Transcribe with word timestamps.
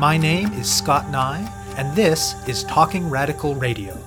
My 0.00 0.16
name 0.16 0.50
is 0.54 0.72
Scott 0.72 1.10
Neigh, 1.10 1.46
and 1.76 1.94
this 1.94 2.34
is 2.48 2.64
Talking 2.64 3.10
Radical 3.10 3.54
Radio. 3.54 3.98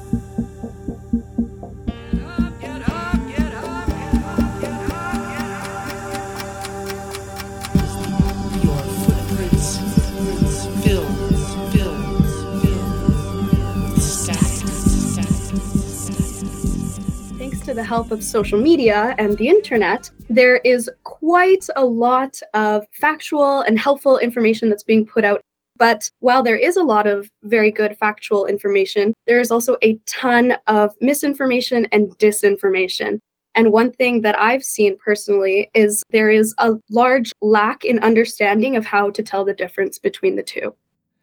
The 17.65 17.83
help 17.83 18.11
of 18.11 18.23
social 18.23 18.60
media 18.60 19.15
and 19.18 19.37
the 19.37 19.47
internet, 19.47 20.10
there 20.29 20.57
is 20.57 20.89
quite 21.04 21.68
a 21.75 21.83
lot 21.83 22.39
of 22.54 22.86
factual 22.91 23.61
and 23.61 23.78
helpful 23.79 24.19
information 24.19 24.69
that's 24.69 24.83
being 24.83 25.05
put 25.05 25.23
out. 25.23 25.43
But 25.77 26.09
while 26.19 26.43
there 26.43 26.57
is 26.57 26.77
a 26.77 26.83
lot 26.83 27.07
of 27.07 27.29
very 27.43 27.71
good 27.71 27.97
factual 27.97 28.45
information, 28.45 29.14
there 29.27 29.39
is 29.39 29.51
also 29.51 29.77
a 29.81 30.00
ton 30.05 30.55
of 30.68 30.93
misinformation 31.01 31.87
and 31.91 32.17
disinformation. 32.17 33.19
And 33.55 33.72
one 33.72 33.91
thing 33.91 34.22
that 34.22 34.38
I've 34.39 34.64
seen 34.64 34.97
personally 34.97 35.69
is 35.73 36.03
there 36.09 36.30
is 36.30 36.55
a 36.58 36.73
large 36.89 37.31
lack 37.41 37.86
in 37.86 38.00
understanding 38.00 38.75
of 38.75 38.86
how 38.86 39.11
to 39.11 39.22
tell 39.22 39.45
the 39.45 39.53
difference 39.53 40.00
between 40.00 40.36
the 40.36 40.44
two. 40.44 40.75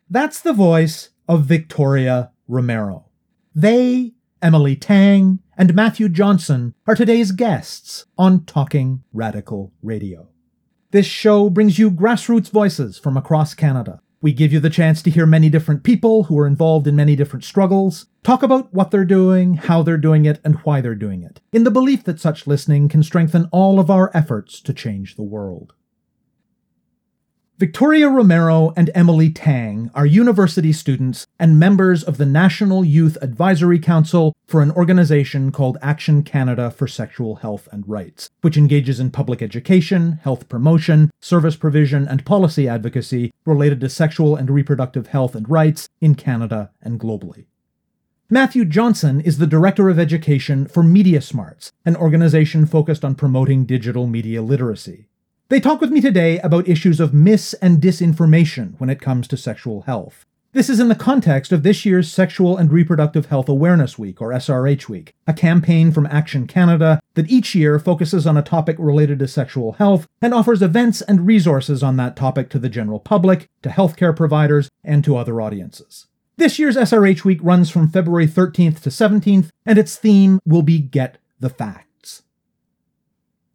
That's 0.09 0.41
the 0.41 0.53
voice 0.53 1.11
of 1.29 1.45
Victoria 1.45 2.31
Romero. 2.49 3.07
They, 3.55 4.13
Emily 4.43 4.77
Tang, 4.77 5.41
and 5.57 5.75
Matthew 5.75 6.09
Johnson 6.09 6.75
are 6.87 6.95
today's 6.95 7.33
guests 7.33 8.07
on 8.17 8.45
Talking 8.45 9.03
Radical 9.13 9.73
Radio. 9.83 10.29
This 10.93 11.07
show 11.07 11.51
brings 11.51 11.79
you 11.79 11.91
grassroots 11.91 12.51
voices 12.51 12.99
from 12.99 13.17
across 13.17 13.55
Canada. 13.55 14.01
We 14.23 14.35
give 14.35 14.53
you 14.53 14.61
the 14.61 14.69
chance 14.69 15.01
to 15.03 15.11
hear 15.11 15.25
many 15.25 15.49
different 15.49 15.83
people 15.83 16.25
who 16.25 16.39
are 16.39 16.47
involved 16.47 16.87
in 16.87 16.95
many 16.95 17.17
different 17.17 17.43
struggles, 17.43 18.05
talk 18.23 18.43
about 18.43 18.73
what 18.75 18.91
they're 18.91 19.07
doing, 19.07 19.55
how 19.55 19.83
they're 19.83 19.97
doing 19.97 20.27
it, 20.27 20.43
and 20.45 20.57
why 20.57 20.83
they're 20.83 20.95
doing 20.95 21.23
it, 21.23 21.41
in 21.53 21.65
the 21.65 21.71
belief 21.71 22.05
that 22.05 22.21
such 22.21 22.47
listening 22.47 22.87
can 22.91 23.03
strengthen 23.03 23.49
all 23.51 23.81
of 23.81 23.91
our 23.91 24.11
efforts 24.13 24.61
to 24.61 24.75
change 24.75 25.17
the 25.17 25.23
world. 25.23 25.73
Victoria 27.61 28.09
Romero 28.09 28.73
and 28.75 28.91
Emily 28.95 29.29
Tang 29.29 29.91
are 29.95 30.07
university 30.07 30.73
students 30.73 31.27
and 31.39 31.59
members 31.59 32.03
of 32.03 32.17
the 32.17 32.25
National 32.25 32.87
Youth 32.87 33.19
Advisory 33.21 33.79
Council 33.79 34.35
for 34.47 34.63
an 34.63 34.71
organization 34.71 35.53
called 35.53 35.77
Action 35.83 36.23
Canada 36.23 36.71
for 36.71 36.89
Sexual 36.89 37.35
Health 37.37 37.69
and 37.71 37.87
Rights, 37.87 38.31
which 38.41 38.57
engages 38.57 38.99
in 38.99 39.11
public 39.11 39.43
education, 39.43 40.13
health 40.23 40.49
promotion, 40.49 41.11
service 41.21 41.55
provision, 41.55 42.09
and 42.09 42.25
policy 42.25 42.67
advocacy 42.67 43.31
related 43.45 43.79
to 43.83 43.91
sexual 43.91 44.37
and 44.37 44.51
reproductive 44.51 45.09
health 45.09 45.35
and 45.35 45.47
rights 45.51 45.87
in 46.01 46.15
Canada 46.15 46.71
and 46.81 46.99
globally. 46.99 47.45
Matthew 48.31 48.65
Johnson 48.65 49.21
is 49.21 49.37
the 49.37 49.47
Director 49.47 49.91
of 49.91 49.99
Education 49.99 50.67
for 50.67 50.83
Media 50.83 51.21
Smarts, 51.21 51.73
an 51.85 51.95
organization 51.95 52.65
focused 52.65 53.05
on 53.05 53.17
promoting 53.17 53.67
digital 53.67 54.07
media 54.07 54.41
literacy. 54.41 55.10
They 55.51 55.59
talk 55.59 55.81
with 55.81 55.91
me 55.91 56.01
today 56.01 56.39
about 56.39 56.69
issues 56.69 57.01
of 57.01 57.13
mis 57.13 57.55
and 57.55 57.83
disinformation 57.83 58.79
when 58.79 58.89
it 58.89 59.01
comes 59.01 59.27
to 59.27 59.37
sexual 59.37 59.83
health. 59.83 60.25
This 60.53 60.71
is 60.71 60.79
in 60.79 60.87
the 60.87 60.95
context 60.95 61.51
of 61.51 61.65
this 61.65 61.85
year's 61.85 62.09
Sexual 62.09 62.57
and 62.57 62.71
Reproductive 62.71 63.27
Health 63.27 63.49
Awareness 63.49 63.99
Week, 63.99 64.23
or 64.23 64.31
SRH 64.31 64.89
Week, 64.89 65.13
a 65.27 65.33
campaign 65.33 65.91
from 65.91 66.07
Action 66.07 66.47
Canada 66.47 67.01
that 67.15 67.29
each 67.29 67.57
year 67.57 67.81
focuses 67.81 68.29
on 68.29 68.37
a 68.37 68.43
topic 68.43 68.77
related 68.79 69.19
to 69.19 69.27
sexual 69.27 69.73
health 69.73 70.07
and 70.23 70.33
offers 70.33 70.63
events 70.63 71.03
and 71.03 71.27
resources 71.27 71.83
on 71.83 71.97
that 71.97 72.15
topic 72.15 72.49
to 72.51 72.61
the 72.61 72.69
general 72.69 73.01
public, 73.01 73.49
to 73.63 73.71
healthcare 73.71 74.17
providers, 74.17 74.71
and 74.85 75.03
to 75.03 75.17
other 75.17 75.41
audiences. 75.41 76.07
This 76.37 76.61
year's 76.61 76.77
SRH 76.77 77.25
Week 77.25 77.41
runs 77.43 77.71
from 77.71 77.91
February 77.91 78.29
13th 78.29 78.83
to 78.83 78.91
17th, 78.91 79.49
and 79.67 79.81
its 79.81 79.97
theme 79.97 80.39
will 80.47 80.63
be 80.63 80.79
Get 80.79 81.19
the 81.41 81.51
Facts. 81.51 81.90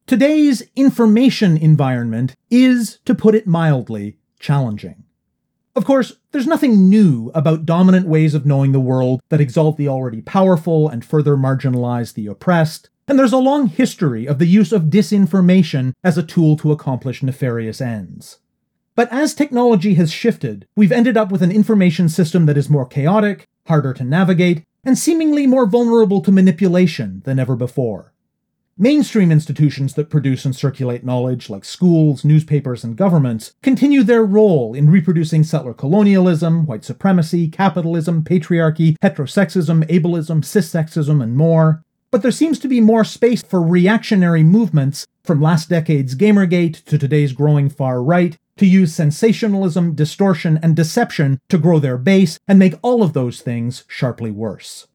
Today's 0.08 0.62
information 0.76 1.58
environment 1.58 2.36
is, 2.52 3.00
to 3.06 3.16
put 3.16 3.34
it 3.34 3.48
mildly, 3.48 4.20
challenging. 4.40 5.04
Of 5.76 5.84
course, 5.84 6.18
there's 6.32 6.46
nothing 6.46 6.92
new 6.92 7.32
about 7.34 7.66
dominant 7.66 8.08
ways 8.08 8.36
of 8.36 8.46
knowing 8.46 8.72
the 8.72 8.80
world 8.80 9.20
that 9.30 9.42
exalt 9.42 9.78
the 9.78 9.88
already 9.88 10.22
powerful 10.22 10.88
and 10.88 11.04
further 11.04 11.36
marginalize 11.36 12.14
the 12.14 12.28
oppressed, 12.28 12.92
and 13.08 13.18
there's 13.18 13.34
a 13.34 13.38
long 13.38 13.66
history 13.66 14.28
of 14.28 14.38
the 14.38 14.46
use 14.46 14.72
of 14.72 14.92
disinformation 14.92 15.94
as 16.04 16.20
a 16.20 16.24
tool 16.24 16.56
to 16.58 16.72
accomplish 16.72 17.24
nefarious 17.24 17.82
ends. 17.82 18.38
But 18.94 19.12
as 19.12 19.34
technology 19.34 19.96
has 19.96 20.12
shifted, 20.12 20.68
we've 20.76 20.92
ended 20.92 21.18
up 21.18 21.32
with 21.32 21.42
an 21.42 21.52
information 21.52 22.10
system 22.10 22.46
that 22.46 22.58
is 22.58 22.70
more 22.70 22.86
chaotic, 22.86 23.46
harder 23.66 23.92
to 23.96 24.04
navigate, 24.04 24.62
and 24.84 25.00
seemingly 25.00 25.48
more 25.48 25.66
vulnerable 25.66 26.22
to 26.22 26.32
manipulation 26.32 27.24
than 27.26 27.40
ever 27.40 27.56
before. 27.56 28.14
Mainstream 28.78 29.32
institutions 29.32 29.94
that 29.94 30.10
produce 30.10 30.44
and 30.44 30.54
circulate 30.54 31.06
knowledge, 31.06 31.50
like 31.50 31.64
schools, 31.64 32.26
newspapers, 32.26 32.84
and 32.84 32.98
governments, 32.98 33.54
continue 33.64 34.04
their 34.04 34.26
role 34.26 34.74
in 34.74 34.90
reproducing 34.90 35.46
settler 35.46 35.74
colonialism, 35.74 36.66
white 36.66 36.84
supremacy, 36.84 37.48
capitalism, 37.48 38.22
patriarchy, 38.22 38.98
heterosexism, 39.02 39.88
ableism, 39.90 40.42
cissexism, 40.42 41.24
and 41.24 41.38
more. 41.38 41.84
But 42.12 42.22
there 42.22 42.32
seems 42.32 42.60
to 42.60 42.68
be 42.68 42.82
more 42.82 43.06
space 43.06 43.42
for 43.42 43.62
reactionary 43.62 44.44
movements, 44.44 45.08
from 45.24 45.42
last 45.42 45.70
decade's 45.70 46.14
Gamergate 46.14 46.84
to 46.84 46.98
today's 46.98 47.32
growing 47.32 47.70
far 47.70 48.04
right, 48.04 48.38
to 48.58 48.66
use 48.66 48.94
sensationalism, 48.94 49.96
distortion, 49.96 50.60
and 50.62 50.76
deception 50.76 51.40
to 51.48 51.58
grow 51.58 51.80
their 51.80 51.98
base 51.98 52.40
and 52.46 52.60
make 52.60 52.76
all 52.82 53.04
of 53.04 53.14
those 53.14 53.40
things 53.40 53.86
sharply 53.88 54.32
worse. 54.32 54.88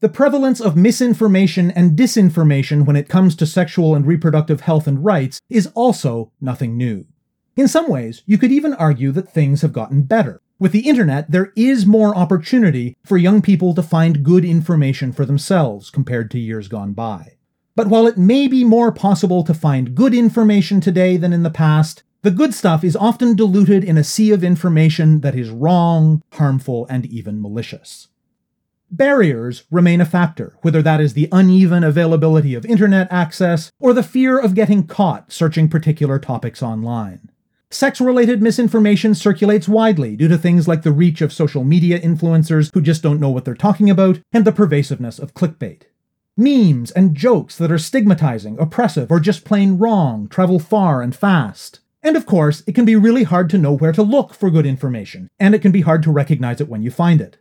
The 0.00 0.08
prevalence 0.08 0.62
of 0.62 0.78
misinformation 0.78 1.70
and 1.70 1.94
disinformation 1.94 2.86
when 2.86 2.96
it 2.96 3.10
comes 3.10 3.36
to 3.36 3.44
sexual 3.44 3.94
and 3.94 4.06
reproductive 4.06 4.62
health 4.62 4.86
and 4.86 5.04
rights 5.04 5.42
is 5.50 5.66
also 5.74 6.32
nothing 6.40 6.78
new. 6.78 7.04
In 7.54 7.68
some 7.68 7.86
ways, 7.86 8.22
you 8.24 8.38
could 8.38 8.50
even 8.50 8.72
argue 8.72 9.12
that 9.12 9.30
things 9.30 9.60
have 9.60 9.74
gotten 9.74 10.04
better. 10.04 10.40
With 10.58 10.72
the 10.72 10.88
internet, 10.88 11.30
there 11.30 11.52
is 11.54 11.84
more 11.84 12.16
opportunity 12.16 12.96
for 13.04 13.18
young 13.18 13.42
people 13.42 13.74
to 13.74 13.82
find 13.82 14.24
good 14.24 14.42
information 14.42 15.12
for 15.12 15.26
themselves 15.26 15.90
compared 15.90 16.30
to 16.30 16.38
years 16.38 16.66
gone 16.66 16.94
by. 16.94 17.36
But 17.76 17.88
while 17.88 18.06
it 18.06 18.16
may 18.16 18.48
be 18.48 18.64
more 18.64 18.92
possible 18.92 19.44
to 19.44 19.52
find 19.52 19.94
good 19.94 20.14
information 20.14 20.80
today 20.80 21.18
than 21.18 21.34
in 21.34 21.42
the 21.42 21.50
past, 21.50 22.04
the 22.22 22.30
good 22.30 22.54
stuff 22.54 22.84
is 22.84 22.96
often 22.96 23.36
diluted 23.36 23.84
in 23.84 23.98
a 23.98 24.04
sea 24.04 24.30
of 24.30 24.44
information 24.44 25.20
that 25.20 25.34
is 25.34 25.50
wrong, 25.50 26.22
harmful, 26.32 26.86
and 26.88 27.04
even 27.04 27.42
malicious. 27.42 28.08
Barriers 28.92 29.62
remain 29.70 30.00
a 30.00 30.04
factor, 30.04 30.56
whether 30.62 30.82
that 30.82 31.00
is 31.00 31.14
the 31.14 31.28
uneven 31.30 31.84
availability 31.84 32.56
of 32.56 32.66
internet 32.66 33.06
access 33.12 33.70
or 33.78 33.92
the 33.92 34.02
fear 34.02 34.36
of 34.36 34.56
getting 34.56 34.84
caught 34.84 35.30
searching 35.30 35.68
particular 35.68 36.18
topics 36.18 36.60
online. 36.60 37.30
Sex 37.70 38.00
related 38.00 38.42
misinformation 38.42 39.14
circulates 39.14 39.68
widely 39.68 40.16
due 40.16 40.26
to 40.26 40.36
things 40.36 40.66
like 40.66 40.82
the 40.82 40.90
reach 40.90 41.20
of 41.20 41.32
social 41.32 41.62
media 41.62 42.00
influencers 42.00 42.74
who 42.74 42.80
just 42.80 43.00
don't 43.00 43.20
know 43.20 43.30
what 43.30 43.44
they're 43.44 43.54
talking 43.54 43.88
about 43.88 44.18
and 44.32 44.44
the 44.44 44.50
pervasiveness 44.50 45.20
of 45.20 45.34
clickbait. 45.34 45.82
Memes 46.36 46.90
and 46.90 47.14
jokes 47.14 47.56
that 47.58 47.70
are 47.70 47.78
stigmatizing, 47.78 48.58
oppressive, 48.58 49.08
or 49.12 49.20
just 49.20 49.44
plain 49.44 49.78
wrong 49.78 50.26
travel 50.26 50.58
far 50.58 51.00
and 51.00 51.14
fast. 51.14 51.78
And 52.02 52.16
of 52.16 52.26
course, 52.26 52.64
it 52.66 52.74
can 52.74 52.86
be 52.86 52.96
really 52.96 53.22
hard 53.22 53.48
to 53.50 53.58
know 53.58 53.72
where 53.72 53.92
to 53.92 54.02
look 54.02 54.34
for 54.34 54.50
good 54.50 54.66
information, 54.66 55.28
and 55.38 55.54
it 55.54 55.62
can 55.62 55.70
be 55.70 55.82
hard 55.82 56.02
to 56.02 56.10
recognize 56.10 56.60
it 56.60 56.68
when 56.68 56.82
you 56.82 56.90
find 56.90 57.20
it. 57.20 57.36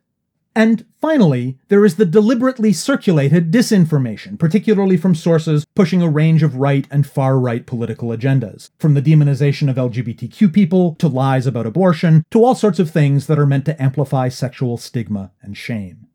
And 0.56 0.86
finally, 1.00 1.58
there 1.68 1.86
is 1.86 1.96
the 1.96 2.06
deliberately 2.06 2.74
circulated 2.74 3.52
disinformation, 3.52 4.38
particularly 4.38 4.98
from 4.98 5.16
sources 5.16 5.66
pushing 5.76 6.02
a 6.02 6.10
range 6.10 6.44
of 6.44 6.56
right 6.56 6.88
and 6.90 7.06
far 7.06 7.40
right 7.40 7.66
political 7.66 8.10
agendas, 8.10 8.72
from 8.80 8.94
the 8.94 9.02
demonization 9.02 9.70
of 9.70 9.76
LGBTQ 9.76 10.52
people 10.52 10.96
to 10.96 11.08
lies 11.08 11.46
about 11.46 11.68
abortion 11.68 12.26
to 12.32 12.44
all 12.44 12.56
sorts 12.56 12.80
of 12.80 12.90
things 12.90 13.28
that 13.28 13.40
are 13.40 13.46
meant 13.46 13.66
to 13.66 13.82
amplify 13.82 14.28
sexual 14.28 14.78
stigma 14.78 15.32
and 15.42 15.56
shame. 15.56 16.08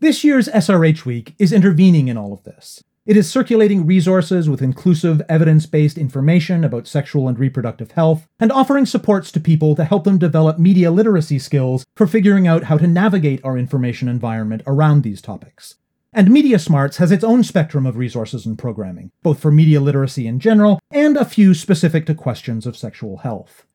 This 0.00 0.22
year's 0.22 0.48
SRH 0.48 1.04
Week 1.04 1.34
is 1.38 1.52
intervening 1.52 2.08
in 2.08 2.16
all 2.16 2.32
of 2.32 2.44
this. 2.44 2.82
It 3.06 3.18
is 3.18 3.30
circulating 3.30 3.84
resources 3.84 4.48
with 4.48 4.62
inclusive, 4.62 5.20
evidence 5.28 5.66
based 5.66 5.98
information 5.98 6.64
about 6.64 6.86
sexual 6.86 7.28
and 7.28 7.38
reproductive 7.38 7.90
health, 7.90 8.26
and 8.40 8.50
offering 8.50 8.86
supports 8.86 9.30
to 9.32 9.40
people 9.40 9.74
to 9.74 9.84
help 9.84 10.04
them 10.04 10.16
develop 10.16 10.58
media 10.58 10.90
literacy 10.90 11.38
skills 11.38 11.84
for 11.96 12.06
figuring 12.06 12.46
out 12.46 12.64
how 12.64 12.78
to 12.78 12.86
navigate 12.86 13.44
our 13.44 13.58
information 13.58 14.08
environment 14.08 14.62
around 14.66 15.02
these 15.02 15.20
topics. 15.20 15.74
And 16.14 16.30
Media 16.30 16.58
Smarts 16.58 16.96
has 16.96 17.12
its 17.12 17.22
own 17.22 17.44
spectrum 17.44 17.84
of 17.84 17.98
resources 17.98 18.46
and 18.46 18.56
programming, 18.56 19.10
both 19.22 19.38
for 19.38 19.50
media 19.50 19.82
literacy 19.82 20.26
in 20.26 20.40
general 20.40 20.80
and 20.90 21.18
a 21.18 21.26
few 21.26 21.52
specific 21.52 22.06
to 22.06 22.14
questions 22.14 22.64
of 22.64 22.74
sexual 22.74 23.18
health. 23.18 23.66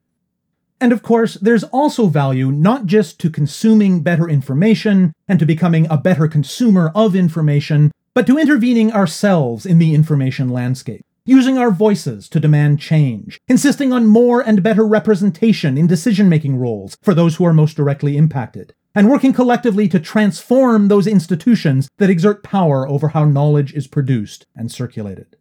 And 0.82 0.92
of 0.92 1.04
course, 1.04 1.36
there's 1.36 1.66
also 1.66 2.08
value 2.08 2.52
not 2.52 2.88
just 2.88 3.20
to 3.20 3.30
consuming 3.30 4.02
better 4.02 4.28
information 4.28 5.14
and 5.28 5.38
to 5.38 5.46
becoming 5.46 5.86
a 5.88 5.98
better 5.98 6.28
consumer 6.28 6.92
of 6.96 7.16
information, 7.16 7.92
but 8.14 8.26
to 8.28 8.38
intervening 8.38 8.92
ourselves 8.92 9.66
in 9.66 9.80
the 9.80 9.94
information 9.94 10.50
landscape, 10.50 11.04
using 11.26 11.58
our 11.58 11.72
voices 11.72 12.28
to 12.30 12.40
demand 12.40 12.80
change, 12.80 13.40
insisting 13.48 13.94
on 13.94 14.08
more 14.08 14.42
and 14.42 14.64
better 14.64 14.86
representation 14.86 15.78
in 15.78 15.88
decision 15.88 16.28
making 16.28 16.58
roles 16.58 16.98
for 17.04 17.14
those 17.14 17.36
who 17.36 17.46
are 17.46 17.54
most 17.54 17.78
directly 17.78 18.18
impacted, 18.18 18.74
and 18.96 19.10
working 19.10 19.32
collectively 19.32 19.88
to 19.88 20.00
transform 20.00 20.88
those 20.88 21.06
institutions 21.06 21.88
that 21.98 22.10
exert 22.10 22.44
power 22.44 22.88
over 22.88 23.10
how 23.10 23.26
knowledge 23.26 23.74
is 23.74 23.88
produced 23.88 24.46
and 24.56 24.72
circulated. 24.72 25.36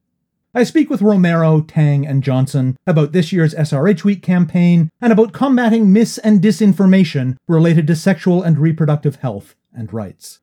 I 0.55 0.65
speak 0.65 0.91
with 0.91 1.03
Romero, 1.03 1.61
Tang, 1.61 2.07
and 2.07 2.23
Johnson 2.23 2.77
about 2.87 3.13
this 3.13 3.33
year's 3.33 3.55
SRH 3.55 4.03
Week 4.03 4.23
campaign 4.23 4.91
and 5.01 5.13
about 5.13 5.33
combating 5.33 5.93
mis 5.93 6.19
and 6.19 6.41
disinformation 6.41 7.37
related 7.47 7.87
to 7.87 7.97
sexual 7.97 8.43
and 8.43 8.59
reproductive 8.59 9.17
health 9.17 9.55
and 9.73 9.93
rights. 9.93 10.41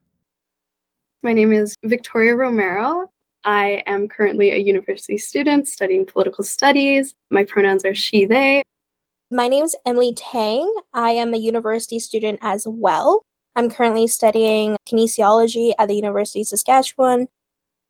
My 1.26 1.34
name 1.34 1.52
is 1.52 1.76
Victoria 1.84 2.36
Romero. 2.36 3.10
I 3.46 3.82
am 3.88 4.08
currently 4.08 4.52
a 4.52 4.58
university 4.58 5.18
student 5.18 5.68
studying 5.68 6.06
political 6.06 6.44
studies. 6.44 7.16
My 7.32 7.44
pronouns 7.44 7.84
are 7.84 7.96
she, 7.96 8.26
they. 8.26 8.62
My 9.32 9.48
name 9.48 9.64
is 9.64 9.76
Emily 9.88 10.14
Tang. 10.14 10.72
I 10.94 11.14
am 11.14 11.34
a 11.34 11.38
university 11.38 11.98
student 11.98 12.38
as 12.44 12.68
well. 12.68 13.24
I'm 13.56 13.72
currently 13.72 14.06
studying 14.06 14.78
kinesiology 14.88 15.74
at 15.80 15.88
the 15.88 15.96
University 15.96 16.42
of 16.42 16.48
Saskatchewan. 16.48 17.28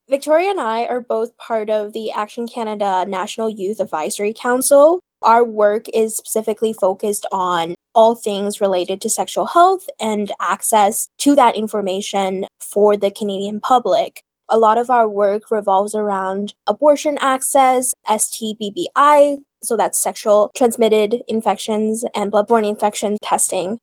Victoria 0.09 0.51
and 0.51 0.61
I 0.61 0.85
are 0.85 1.01
both 1.01 1.35
part 1.35 1.69
of 1.69 1.91
the 1.91 2.11
Action 2.11 2.47
Canada 2.47 3.03
National 3.05 3.49
Youth 3.49 3.81
Advisory 3.81 4.33
Council. 4.33 5.01
Our 5.25 5.43
work 5.43 5.87
is 5.91 6.15
specifically 6.15 6.71
focused 6.71 7.25
on 7.31 7.73
all 7.95 8.13
things 8.13 8.61
related 8.61 9.01
to 9.01 9.09
sexual 9.09 9.47
health 9.47 9.89
and 9.99 10.31
access 10.39 11.07
to 11.17 11.33
that 11.33 11.55
information 11.55 12.45
for 12.59 12.95
the 12.95 13.09
Canadian 13.09 13.59
public. 13.59 14.21
A 14.49 14.59
lot 14.59 14.77
of 14.77 14.91
our 14.91 15.09
work 15.09 15.49
revolves 15.49 15.95
around 15.95 16.53
abortion 16.67 17.17
access, 17.21 17.95
STBBI, 18.07 19.39
so 19.63 19.75
that's 19.75 19.99
sexual 19.99 20.51
transmitted 20.55 21.23
infections 21.27 22.05
and 22.13 22.31
bloodborne 22.31 22.69
infection 22.69 23.17
testing. 23.23 23.79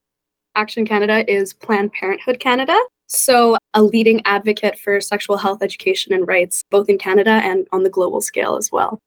Action 0.54 0.86
Canada 0.86 1.28
is 1.28 1.52
Planned 1.54 1.92
Parenthood 1.92 2.38
Canada, 2.38 2.78
so 3.08 3.56
a 3.74 3.82
leading 3.82 4.22
advocate 4.26 4.78
for 4.78 5.00
sexual 5.00 5.38
health 5.38 5.60
education 5.60 6.12
and 6.12 6.28
rights, 6.28 6.62
both 6.70 6.88
in 6.88 6.98
Canada 6.98 7.40
and 7.42 7.66
on 7.72 7.82
the 7.82 7.90
global 7.90 8.20
scale 8.20 8.54
as 8.54 8.70
well. 8.70 9.00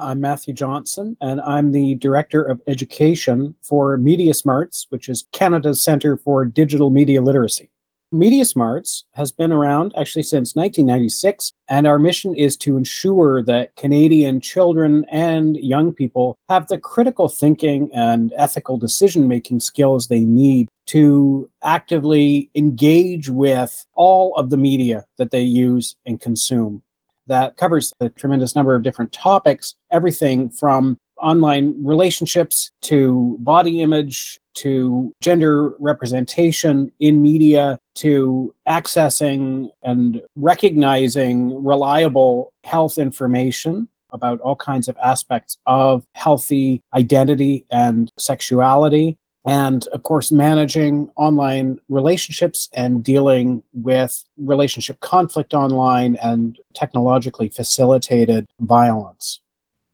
I'm 0.00 0.20
Matthew 0.20 0.54
Johnson, 0.54 1.16
and 1.20 1.40
I'm 1.42 1.72
the 1.72 1.94
Director 1.96 2.42
of 2.42 2.60
Education 2.66 3.54
for 3.62 3.96
Media 3.98 4.32
Smarts, 4.32 4.86
which 4.88 5.08
is 5.08 5.26
Canada's 5.32 5.82
Centre 5.82 6.16
for 6.16 6.44
Digital 6.44 6.90
Media 6.90 7.20
Literacy. 7.20 7.70
Media 8.12 8.44
Smarts 8.44 9.04
has 9.12 9.30
been 9.30 9.52
around 9.52 9.92
actually 9.96 10.24
since 10.24 10.56
1996, 10.56 11.52
and 11.68 11.86
our 11.86 11.98
mission 11.98 12.34
is 12.34 12.56
to 12.56 12.76
ensure 12.76 13.42
that 13.44 13.76
Canadian 13.76 14.40
children 14.40 15.04
and 15.10 15.56
young 15.58 15.92
people 15.92 16.36
have 16.48 16.66
the 16.66 16.78
critical 16.78 17.28
thinking 17.28 17.88
and 17.94 18.32
ethical 18.36 18.78
decision 18.78 19.28
making 19.28 19.60
skills 19.60 20.08
they 20.08 20.24
need 20.24 20.68
to 20.86 21.48
actively 21.62 22.50
engage 22.56 23.28
with 23.28 23.86
all 23.94 24.34
of 24.34 24.50
the 24.50 24.56
media 24.56 25.04
that 25.18 25.30
they 25.30 25.42
use 25.42 25.94
and 26.04 26.20
consume. 26.20 26.82
That 27.30 27.56
covers 27.56 27.92
a 28.00 28.08
tremendous 28.08 28.56
number 28.56 28.74
of 28.74 28.82
different 28.82 29.12
topics, 29.12 29.76
everything 29.92 30.50
from 30.50 30.98
online 31.16 31.74
relationships 31.84 32.72
to 32.82 33.36
body 33.38 33.82
image 33.82 34.40
to 34.54 35.12
gender 35.20 35.74
representation 35.78 36.90
in 36.98 37.22
media 37.22 37.78
to 37.94 38.52
accessing 38.68 39.68
and 39.84 40.20
recognizing 40.34 41.62
reliable 41.64 42.52
health 42.64 42.98
information 42.98 43.88
about 44.12 44.40
all 44.40 44.56
kinds 44.56 44.88
of 44.88 44.96
aspects 45.00 45.56
of 45.66 46.04
healthy 46.16 46.82
identity 46.94 47.64
and 47.70 48.10
sexuality. 48.18 49.16
And 49.46 49.86
of 49.88 50.02
course, 50.02 50.30
managing 50.30 51.10
online 51.16 51.80
relationships 51.88 52.68
and 52.74 53.02
dealing 53.02 53.62
with 53.72 54.22
relationship 54.36 55.00
conflict 55.00 55.54
online 55.54 56.16
and 56.16 56.58
technologically 56.74 57.48
facilitated 57.48 58.46
violence. 58.60 59.40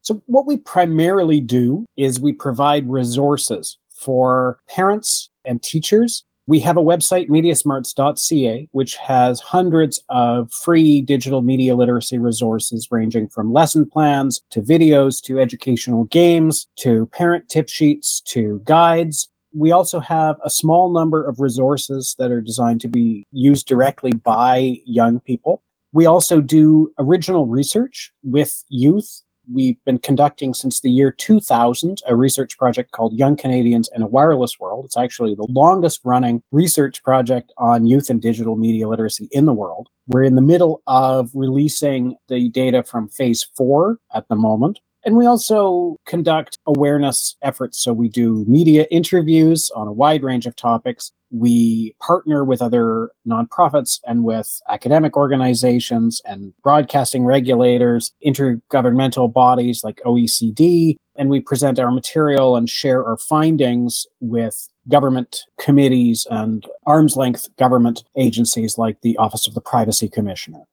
So, 0.01 0.21
what 0.25 0.45
we 0.45 0.57
primarily 0.57 1.39
do 1.39 1.85
is 1.95 2.19
we 2.19 2.33
provide 2.33 2.89
resources 2.89 3.77
for 3.89 4.59
parents 4.69 5.29
and 5.45 5.61
teachers. 5.61 6.23
We 6.45 6.61
have 6.61 6.77
a 6.77 6.81
website, 6.81 7.27
mediasmarts.ca, 7.27 8.69
which 8.71 8.95
has 8.95 9.41
hundreds 9.41 10.01
of 10.07 10.49
free 10.51 11.01
digital 11.01 11.41
media 11.41 11.75
literacy 11.75 12.19
resources 12.19 12.87
ranging 12.89 13.27
from 13.27 13.51
lesson 13.51 13.85
plans 13.85 14.41
to 14.51 14.61
videos 14.61 15.21
to 15.23 15.41
educational 15.41 16.05
games 16.05 16.67
to 16.77 17.07
parent 17.07 17.49
tip 17.49 17.67
sheets 17.67 18.21
to 18.27 18.61
guides. 18.63 19.27
We 19.57 19.71
also 19.71 19.99
have 19.99 20.37
a 20.43 20.51
small 20.51 20.93
number 20.93 21.27
of 21.27 21.39
resources 21.39 22.15
that 22.19 22.31
are 22.31 22.41
designed 22.41 22.81
to 22.81 22.87
be 22.87 23.25
used 23.31 23.67
directly 23.67 24.11
by 24.11 24.77
young 24.85 25.19
people. 25.19 25.63
We 25.93 26.05
also 26.05 26.41
do 26.41 26.93
original 26.99 27.47
research 27.47 28.11
with 28.21 28.63
youth 28.69 29.23
we've 29.51 29.83
been 29.85 29.99
conducting 29.99 30.53
since 30.53 30.81
the 30.81 30.89
year 30.89 31.11
2000 31.11 32.01
a 32.07 32.15
research 32.15 32.57
project 32.57 32.91
called 32.91 33.13
Young 33.13 33.35
Canadians 33.35 33.89
in 33.95 34.01
a 34.01 34.07
Wireless 34.07 34.59
World. 34.59 34.85
It's 34.85 34.97
actually 34.97 35.35
the 35.35 35.47
longest 35.49 36.01
running 36.03 36.43
research 36.51 37.03
project 37.03 37.51
on 37.57 37.85
youth 37.85 38.09
and 38.09 38.21
digital 38.21 38.55
media 38.55 38.87
literacy 38.87 39.29
in 39.31 39.45
the 39.45 39.53
world. 39.53 39.89
We're 40.07 40.23
in 40.23 40.35
the 40.35 40.41
middle 40.41 40.81
of 40.87 41.29
releasing 41.33 42.15
the 42.27 42.49
data 42.49 42.83
from 42.83 43.09
phase 43.09 43.47
four 43.55 43.99
at 44.13 44.27
the 44.27 44.35
moment. 44.35 44.79
And 45.07 45.15
we 45.15 45.25
also 45.25 45.95
conduct 46.05 46.59
awareness 46.65 47.37
efforts. 47.41 47.81
So 47.81 47.93
we 47.93 48.09
do 48.09 48.43
media 48.45 48.85
interviews 48.91 49.71
on 49.73 49.87
a 49.87 49.93
wide 49.93 50.21
range 50.21 50.45
of 50.45 50.53
topics. 50.57 51.13
We 51.31 51.95
partner 52.01 52.43
with 52.43 52.61
other 52.61 53.11
nonprofits 53.25 54.01
and 54.05 54.25
with 54.25 54.59
academic 54.67 55.15
organizations 55.15 56.21
and 56.25 56.51
broadcasting 56.61 57.23
regulators, 57.23 58.11
intergovernmental 58.25 59.31
bodies 59.31 59.81
like 59.81 60.01
OECD, 60.05 60.97
and 61.15 61.29
we 61.29 61.39
present 61.39 61.79
our 61.79 61.89
material 61.89 62.57
and 62.57 62.69
share 62.69 63.05
our 63.05 63.17
findings 63.17 64.05
with 64.19 64.67
government 64.89 65.43
committees 65.57 66.27
and 66.29 66.67
arm's 66.85 67.15
length 67.15 67.47
government 67.55 68.03
agencies 68.17 68.77
like 68.77 68.99
the 69.03 69.15
Office 69.15 69.47
of 69.47 69.53
the 69.53 69.61
Privacy 69.61 70.09
Commissioner. 70.09 70.65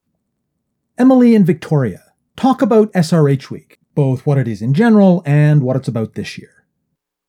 Emily 0.97 1.35
and 1.35 1.45
Victoria 1.45 2.03
talk 2.35 2.61
about 2.61 2.91
SRH 2.91 3.49
Week 3.49 3.79
both 3.95 4.25
what 4.25 4.37
it 4.37 4.47
is 4.47 4.61
in 4.61 4.73
general 4.73 5.23
and 5.25 5.63
what 5.63 5.75
it's 5.75 5.87
about 5.87 6.13
this 6.13 6.37
year. 6.37 6.65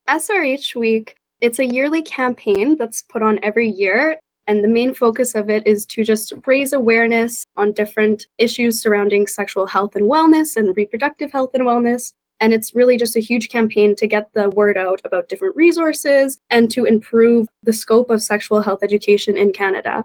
SRH 0.09 0.75
Week, 0.75 1.17
it's 1.41 1.59
a 1.59 1.67
yearly 1.67 2.03
campaign 2.03 2.77
that's 2.77 3.03
put 3.03 3.23
on 3.23 3.39
every 3.43 3.69
year. 3.69 4.19
And 4.49 4.63
the 4.63 4.69
main 4.69 4.95
focus 4.95 5.35
of 5.35 5.51
it 5.51 5.67
is 5.67 5.85
to 5.87 6.05
just 6.05 6.33
raise 6.47 6.73
awareness 6.73 7.45
on 7.57 7.73
different 7.73 8.27
issues 8.39 8.81
surrounding 8.81 9.27
sexual 9.27 9.67
health 9.67 9.97
and 9.97 10.09
wellness 10.09 10.57
and 10.57 10.77
reproductive 10.77 11.33
health 11.33 11.51
and 11.55 11.65
wellness. 11.65 12.13
And 12.39 12.53
it's 12.53 12.75
really 12.75 12.97
just 12.97 13.17
a 13.17 13.21
huge 13.21 13.49
campaign 13.49 13.97
to 13.97 14.07
get 14.07 14.33
the 14.35 14.51
word 14.51 14.77
out 14.77 15.01
about 15.05 15.29
different 15.29 15.57
resources 15.57 16.39
and 16.51 16.71
to 16.71 16.85
improve 16.85 17.49
the 17.63 17.73
scope 17.73 18.11
of 18.11 18.23
sexual 18.23 18.61
health 18.61 18.83
education 18.83 19.37
in 19.37 19.53
Canada. 19.53 20.05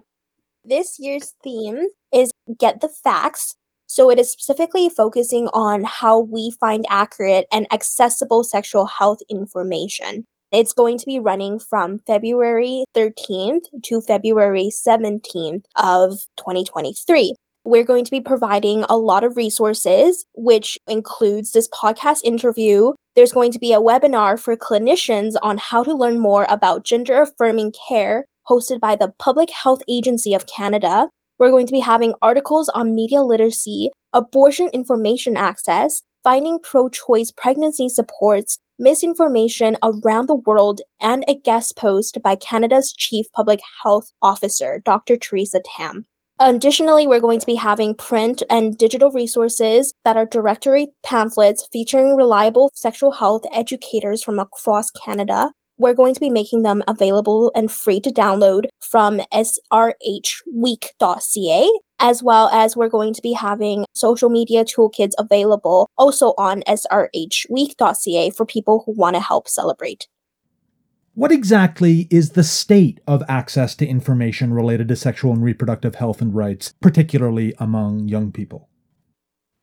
This 0.63 0.97
year's 0.99 1.33
theme 1.43 1.87
is 2.13 2.31
Get 2.57 2.81
the 2.81 2.89
Facts 2.89 3.55
so 3.91 4.09
it 4.09 4.17
is 4.17 4.31
specifically 4.31 4.87
focusing 4.87 5.49
on 5.49 5.83
how 5.83 6.17
we 6.17 6.49
find 6.61 6.85
accurate 6.89 7.45
and 7.51 7.67
accessible 7.73 8.41
sexual 8.41 8.85
health 8.85 9.19
information. 9.29 10.23
It's 10.49 10.71
going 10.71 10.97
to 10.97 11.05
be 11.05 11.19
running 11.19 11.59
from 11.59 11.99
February 12.07 12.85
13th 12.95 13.65
to 13.83 13.99
February 13.99 14.69
17th 14.71 15.65
of 15.75 16.21
2023. 16.37 17.35
We're 17.65 17.83
going 17.83 18.05
to 18.05 18.11
be 18.11 18.21
providing 18.21 18.85
a 18.87 18.95
lot 18.95 19.25
of 19.25 19.35
resources, 19.35 20.25
which 20.35 20.77
includes 20.87 21.51
this 21.51 21.67
podcast 21.67 22.21
interview. 22.23 22.93
There's 23.17 23.33
going 23.33 23.51
to 23.51 23.59
be 23.59 23.73
a 23.73 23.81
webinar 23.81 24.39
for 24.39 24.55
clinicians 24.55 25.33
on 25.41 25.57
how 25.57 25.83
to 25.83 25.93
learn 25.93 26.17
more 26.17 26.45
about 26.47 26.85
gender 26.85 27.23
affirming 27.23 27.73
care 27.89 28.23
hosted 28.49 28.79
by 28.79 28.95
the 28.95 29.13
Public 29.19 29.49
Health 29.49 29.81
Agency 29.89 30.33
of 30.33 30.47
Canada. 30.47 31.09
We're 31.41 31.49
going 31.49 31.65
to 31.65 31.73
be 31.73 31.79
having 31.79 32.13
articles 32.21 32.69
on 32.69 32.93
media 32.93 33.23
literacy, 33.23 33.89
abortion 34.13 34.69
information 34.73 35.35
access, 35.35 36.03
finding 36.23 36.59
pro 36.59 36.87
choice 36.87 37.31
pregnancy 37.35 37.89
supports, 37.89 38.59
misinformation 38.77 39.75
around 39.81 40.27
the 40.27 40.35
world, 40.35 40.81
and 40.99 41.25
a 41.27 41.33
guest 41.33 41.75
post 41.75 42.19
by 42.23 42.35
Canada's 42.35 42.93
Chief 42.95 43.25
Public 43.33 43.59
Health 43.81 44.11
Officer, 44.21 44.83
Dr. 44.85 45.17
Theresa 45.17 45.63
Tam. 45.65 46.05
Additionally, 46.39 47.07
we're 47.07 47.19
going 47.19 47.39
to 47.39 47.45
be 47.47 47.55
having 47.55 47.95
print 47.95 48.43
and 48.47 48.77
digital 48.77 49.09
resources 49.09 49.95
that 50.05 50.17
are 50.17 50.27
directory 50.27 50.89
pamphlets 51.03 51.67
featuring 51.73 52.15
reliable 52.15 52.69
sexual 52.75 53.13
health 53.13 53.45
educators 53.51 54.23
from 54.23 54.37
across 54.37 54.91
Canada. 54.91 55.51
We're 55.81 55.93
going 55.95 56.13
to 56.13 56.19
be 56.19 56.29
making 56.29 56.61
them 56.61 56.83
available 56.87 57.51
and 57.55 57.71
free 57.71 57.99
to 57.99 58.11
download 58.11 58.67
from 58.79 59.19
srhweek.ca, 59.33 59.89
as 61.99 62.23
well 62.23 62.49
as 62.49 62.77
we're 62.77 62.87
going 62.87 63.13
to 63.13 63.21
be 63.21 63.33
having 63.33 63.85
social 63.93 64.29
media 64.29 64.63
toolkits 64.63 65.13
available 65.17 65.89
also 65.97 66.35
on 66.37 66.61
srhweek.ca 66.67 68.29
for 68.29 68.45
people 68.45 68.83
who 68.85 68.93
want 68.93 69.15
to 69.15 69.19
help 69.19 69.47
celebrate. 69.47 70.07
What 71.13 71.31
exactly 71.31 72.07
is 72.09 72.31
the 72.31 72.43
state 72.43 73.01
of 73.05 73.21
access 73.27 73.75
to 73.75 73.85
information 73.85 74.53
related 74.53 74.87
to 74.87 74.95
sexual 74.95 75.33
and 75.33 75.43
reproductive 75.43 75.95
health 75.95 76.21
and 76.21 76.33
rights, 76.33 76.73
particularly 76.79 77.53
among 77.59 78.07
young 78.07 78.31
people? 78.31 78.69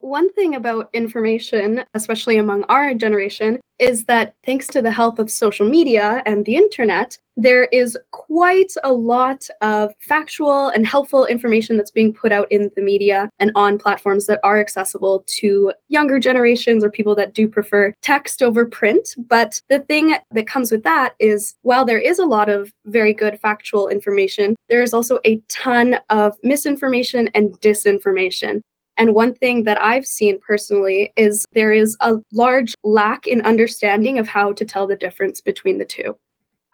One 0.00 0.32
thing 0.32 0.54
about 0.54 0.90
information, 0.92 1.84
especially 1.94 2.38
among 2.38 2.62
our 2.64 2.94
generation, 2.94 3.58
is 3.80 4.04
that 4.04 4.34
thanks 4.46 4.66
to 4.68 4.80
the 4.80 4.92
help 4.92 5.18
of 5.18 5.30
social 5.30 5.68
media 5.68 6.22
and 6.24 6.44
the 6.44 6.56
internet, 6.56 7.18
there 7.36 7.64
is 7.66 7.98
quite 8.12 8.72
a 8.84 8.92
lot 8.92 9.48
of 9.60 9.92
factual 10.00 10.68
and 10.68 10.86
helpful 10.86 11.26
information 11.26 11.76
that's 11.76 11.90
being 11.90 12.12
put 12.12 12.32
out 12.32 12.50
in 12.50 12.70
the 12.76 12.82
media 12.82 13.28
and 13.38 13.50
on 13.54 13.78
platforms 13.78 14.26
that 14.26 14.40
are 14.42 14.60
accessible 14.60 15.24
to 15.26 15.72
younger 15.88 16.18
generations 16.18 16.84
or 16.84 16.90
people 16.90 17.14
that 17.16 17.34
do 17.34 17.48
prefer 17.48 17.92
text 18.00 18.42
over 18.42 18.66
print. 18.66 19.14
But 19.16 19.60
the 19.68 19.80
thing 19.80 20.16
that 20.30 20.46
comes 20.46 20.70
with 20.70 20.84
that 20.84 21.14
is 21.18 21.54
while 21.62 21.84
there 21.84 22.00
is 22.00 22.18
a 22.18 22.26
lot 22.26 22.48
of 22.48 22.72
very 22.86 23.12
good 23.12 23.38
factual 23.40 23.88
information, 23.88 24.54
there 24.68 24.82
is 24.82 24.94
also 24.94 25.18
a 25.24 25.40
ton 25.48 25.98
of 26.08 26.36
misinformation 26.42 27.28
and 27.34 27.52
disinformation. 27.60 28.60
And 28.98 29.14
one 29.14 29.32
thing 29.32 29.62
that 29.64 29.80
I've 29.80 30.06
seen 30.06 30.40
personally 30.40 31.12
is 31.16 31.46
there 31.52 31.72
is 31.72 31.96
a 32.00 32.16
large 32.32 32.74
lack 32.82 33.26
in 33.26 33.40
understanding 33.42 34.18
of 34.18 34.28
how 34.28 34.52
to 34.52 34.64
tell 34.64 34.86
the 34.86 34.96
difference 34.96 35.40
between 35.40 35.78
the 35.78 35.84
two. 35.84 36.18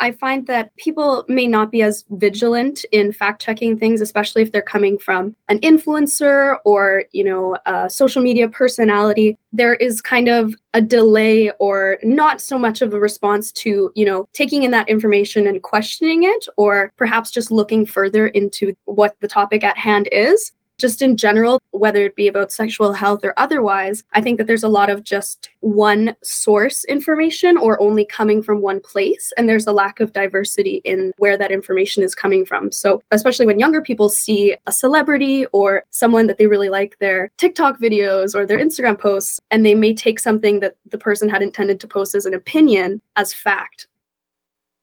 I 0.00 0.10
find 0.10 0.46
that 0.48 0.74
people 0.76 1.24
may 1.28 1.46
not 1.46 1.70
be 1.70 1.80
as 1.82 2.04
vigilant 2.10 2.84
in 2.90 3.12
fact 3.12 3.40
checking 3.40 3.78
things, 3.78 4.00
especially 4.00 4.42
if 4.42 4.50
they're 4.50 4.60
coming 4.60 4.98
from 4.98 5.36
an 5.48 5.60
influencer 5.60 6.56
or, 6.64 7.04
you 7.12 7.22
know, 7.22 7.56
a 7.66 7.88
social 7.88 8.20
media 8.20 8.48
personality. 8.48 9.38
There 9.52 9.74
is 9.74 10.02
kind 10.02 10.28
of 10.28 10.54
a 10.72 10.82
delay 10.82 11.52
or 11.60 11.98
not 12.02 12.40
so 12.40 12.58
much 12.58 12.82
of 12.82 12.92
a 12.92 12.98
response 12.98 13.52
to, 13.52 13.92
you 13.94 14.04
know, 14.04 14.28
taking 14.32 14.64
in 14.64 14.72
that 14.72 14.88
information 14.88 15.46
and 15.46 15.62
questioning 15.62 16.24
it, 16.24 16.48
or 16.56 16.92
perhaps 16.96 17.30
just 17.30 17.52
looking 17.52 17.86
further 17.86 18.26
into 18.28 18.74
what 18.86 19.14
the 19.20 19.28
topic 19.28 19.62
at 19.62 19.78
hand 19.78 20.08
is 20.10 20.50
just 20.78 21.02
in 21.02 21.16
general, 21.16 21.60
whether 21.70 22.04
it 22.04 22.16
be 22.16 22.28
about 22.28 22.52
sexual 22.52 22.92
health 22.92 23.20
or 23.24 23.34
otherwise, 23.36 24.04
I 24.12 24.20
think 24.20 24.38
that 24.38 24.46
there's 24.46 24.62
a 24.62 24.68
lot 24.68 24.90
of 24.90 25.02
just 25.02 25.50
one 25.60 26.16
source 26.22 26.84
information 26.84 27.56
or 27.56 27.80
only 27.80 28.04
coming 28.04 28.42
from 28.42 28.60
one 28.60 28.80
place. 28.80 29.32
And 29.36 29.48
there's 29.48 29.66
a 29.66 29.72
lack 29.72 30.00
of 30.00 30.12
diversity 30.12 30.82
in 30.84 31.12
where 31.18 31.36
that 31.38 31.52
information 31.52 32.02
is 32.02 32.14
coming 32.14 32.44
from. 32.44 32.72
So, 32.72 33.02
especially 33.10 33.46
when 33.46 33.58
younger 33.58 33.82
people 33.82 34.08
see 34.08 34.56
a 34.66 34.72
celebrity 34.72 35.46
or 35.52 35.84
someone 35.90 36.26
that 36.26 36.38
they 36.38 36.46
really 36.46 36.68
like 36.68 36.98
their 36.98 37.30
TikTok 37.38 37.78
videos 37.78 38.34
or 38.34 38.46
their 38.46 38.58
Instagram 38.58 38.98
posts, 38.98 39.40
and 39.50 39.64
they 39.64 39.74
may 39.74 39.94
take 39.94 40.18
something 40.18 40.60
that 40.60 40.76
the 40.90 40.98
person 40.98 41.28
had 41.28 41.42
intended 41.42 41.80
to 41.80 41.88
post 41.88 42.14
as 42.14 42.26
an 42.26 42.34
opinion 42.34 43.00
as 43.16 43.32
fact 43.32 43.86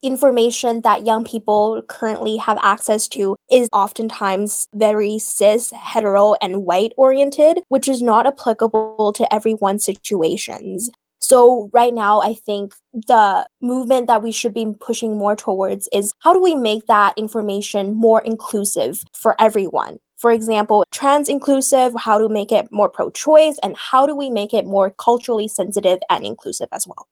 information 0.02 0.82
that 0.82 1.06
young 1.06 1.24
people 1.24 1.82
currently 1.88 2.38
have 2.38 2.58
access 2.62 3.08
to 3.10 3.36
is 3.50 3.70
oftentimes 3.72 4.68
very 4.74 5.20
cis, 5.20 5.72
hetero, 5.72 6.36
and 6.42 6.64
white 6.66 6.94
oriented, 6.98 7.60
which 7.70 7.88
is 7.88 8.02
not 8.02 8.26
applicable 8.26 9.14
to 9.16 9.34
everyone's 9.34 9.86
situations. 9.86 10.90
So, 11.20 11.70
right 11.72 11.94
now, 11.94 12.20
I 12.20 12.34
think 12.34 12.74
the 12.94 13.46
movement 13.62 14.08
that 14.08 14.24
we 14.24 14.32
should 14.32 14.54
be 14.56 14.74
pushing 14.80 15.18
more 15.18 15.36
towards 15.36 15.88
is 15.94 16.14
how 16.20 16.34
do 16.34 16.42
we 16.42 16.56
make 16.56 16.88
that 16.88 17.14
information 17.16 17.94
more 17.94 18.22
inclusive 18.22 19.04
for 19.14 19.40
everyone? 19.40 20.00
For 20.18 20.32
example, 20.32 20.84
trans 20.92 21.30
inclusive, 21.30 21.94
how 21.96 22.18
to 22.18 22.28
make 22.28 22.52
it 22.52 22.72
more 22.72 22.90
pro 22.90 23.12
choice, 23.12 23.58
and 23.62 23.78
how 23.78 24.06
do 24.08 24.16
we 24.16 24.30
make 24.30 24.54
it 24.54 24.66
more 24.66 24.92
culturally 24.92 25.48
sensitive 25.48 26.00
and 26.10 26.26
inclusive 26.26 26.70
as 26.72 26.88
well. 26.88 27.08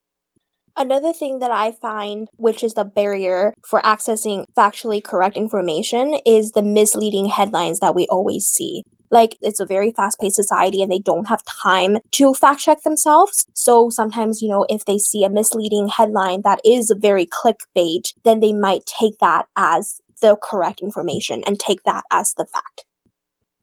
Another 0.80 1.12
thing 1.12 1.40
that 1.40 1.52
I 1.52 1.74
find, 1.74 2.30
which 2.38 2.64
is 2.64 2.74
the 2.74 2.86
barrier 2.86 3.54
for 3.66 3.82
accessing 3.82 4.46
factually 4.58 5.04
correct 5.04 5.36
information, 5.36 6.18
is 6.26 6.54
the 6.54 6.62
misleading 6.62 7.26
headlines 7.26 7.82
that 7.82 7.94
we 7.94 8.08
always 8.08 8.46
see. 8.46 8.84
Like, 9.12 9.38
it's 9.42 9.60
a 9.60 9.66
very 9.66 9.92
fast 9.92 10.22
paced 10.22 10.38
society 10.38 10.82
and 10.82 10.90
they 10.90 11.00
don't 11.00 11.28
have 11.28 11.44
time 11.44 11.98
to 12.12 12.34
fact 12.34 12.62
check 12.62 12.84
themselves. 12.84 13.46
So 13.54 13.90
sometimes, 13.90 14.42
you 14.42 14.48
know, 14.48 14.66
if 14.70 14.86
they 14.86 15.00
see 15.00 15.26
a 15.26 15.30
misleading 15.30 15.90
headline 15.90 16.44
that 16.44 16.62
is 16.64 16.94
very 16.98 17.26
clickbait, 17.26 18.14
then 18.24 18.40
they 18.40 18.54
might 18.54 18.86
take 18.86 19.18
that 19.20 19.48
as 19.58 20.00
the 20.22 20.38
correct 20.42 20.80
information 20.80 21.44
and 21.46 21.60
take 21.60 21.84
that 21.84 22.06
as 22.10 22.36
the 22.36 22.46
fact 22.46 22.86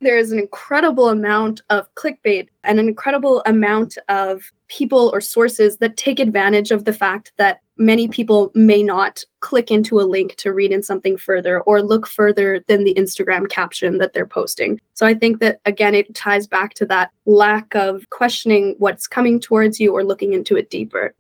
there 0.06 0.16
is 0.16 0.30
an 0.30 0.38
incredible 0.38 1.08
amount 1.08 1.62
of 1.68 1.92
clickbait 1.96 2.46
and 2.62 2.78
an 2.78 2.86
incredible 2.86 3.42
amount 3.44 3.98
of 4.08 4.52
people 4.68 5.10
or 5.12 5.20
sources 5.20 5.78
that 5.78 5.96
take 5.96 6.20
advantage 6.20 6.70
of 6.70 6.84
the 6.84 6.92
fact 6.92 7.32
that 7.38 7.60
many 7.76 8.06
people 8.06 8.52
may 8.54 8.84
not 8.84 9.24
click 9.40 9.68
into 9.68 9.98
a 9.98 10.06
link 10.06 10.36
to 10.36 10.52
read 10.52 10.70
in 10.70 10.80
something 10.80 11.16
further 11.16 11.60
or 11.62 11.82
look 11.82 12.06
further 12.06 12.64
than 12.68 12.84
the 12.84 12.94
Instagram 12.94 13.48
caption 13.48 13.98
that 13.98 14.12
they're 14.12 14.24
posting. 14.24 14.80
So 14.94 15.06
I 15.06 15.14
think 15.14 15.40
that 15.40 15.58
again 15.64 15.92
it 15.92 16.14
ties 16.14 16.46
back 16.46 16.74
to 16.74 16.86
that 16.86 17.10
lack 17.24 17.74
of 17.74 18.08
questioning 18.10 18.76
what's 18.78 19.08
coming 19.08 19.40
towards 19.40 19.80
you 19.80 19.92
or 19.92 20.04
looking 20.04 20.34
into 20.34 20.56
it 20.56 20.70
deeper. 20.70 21.14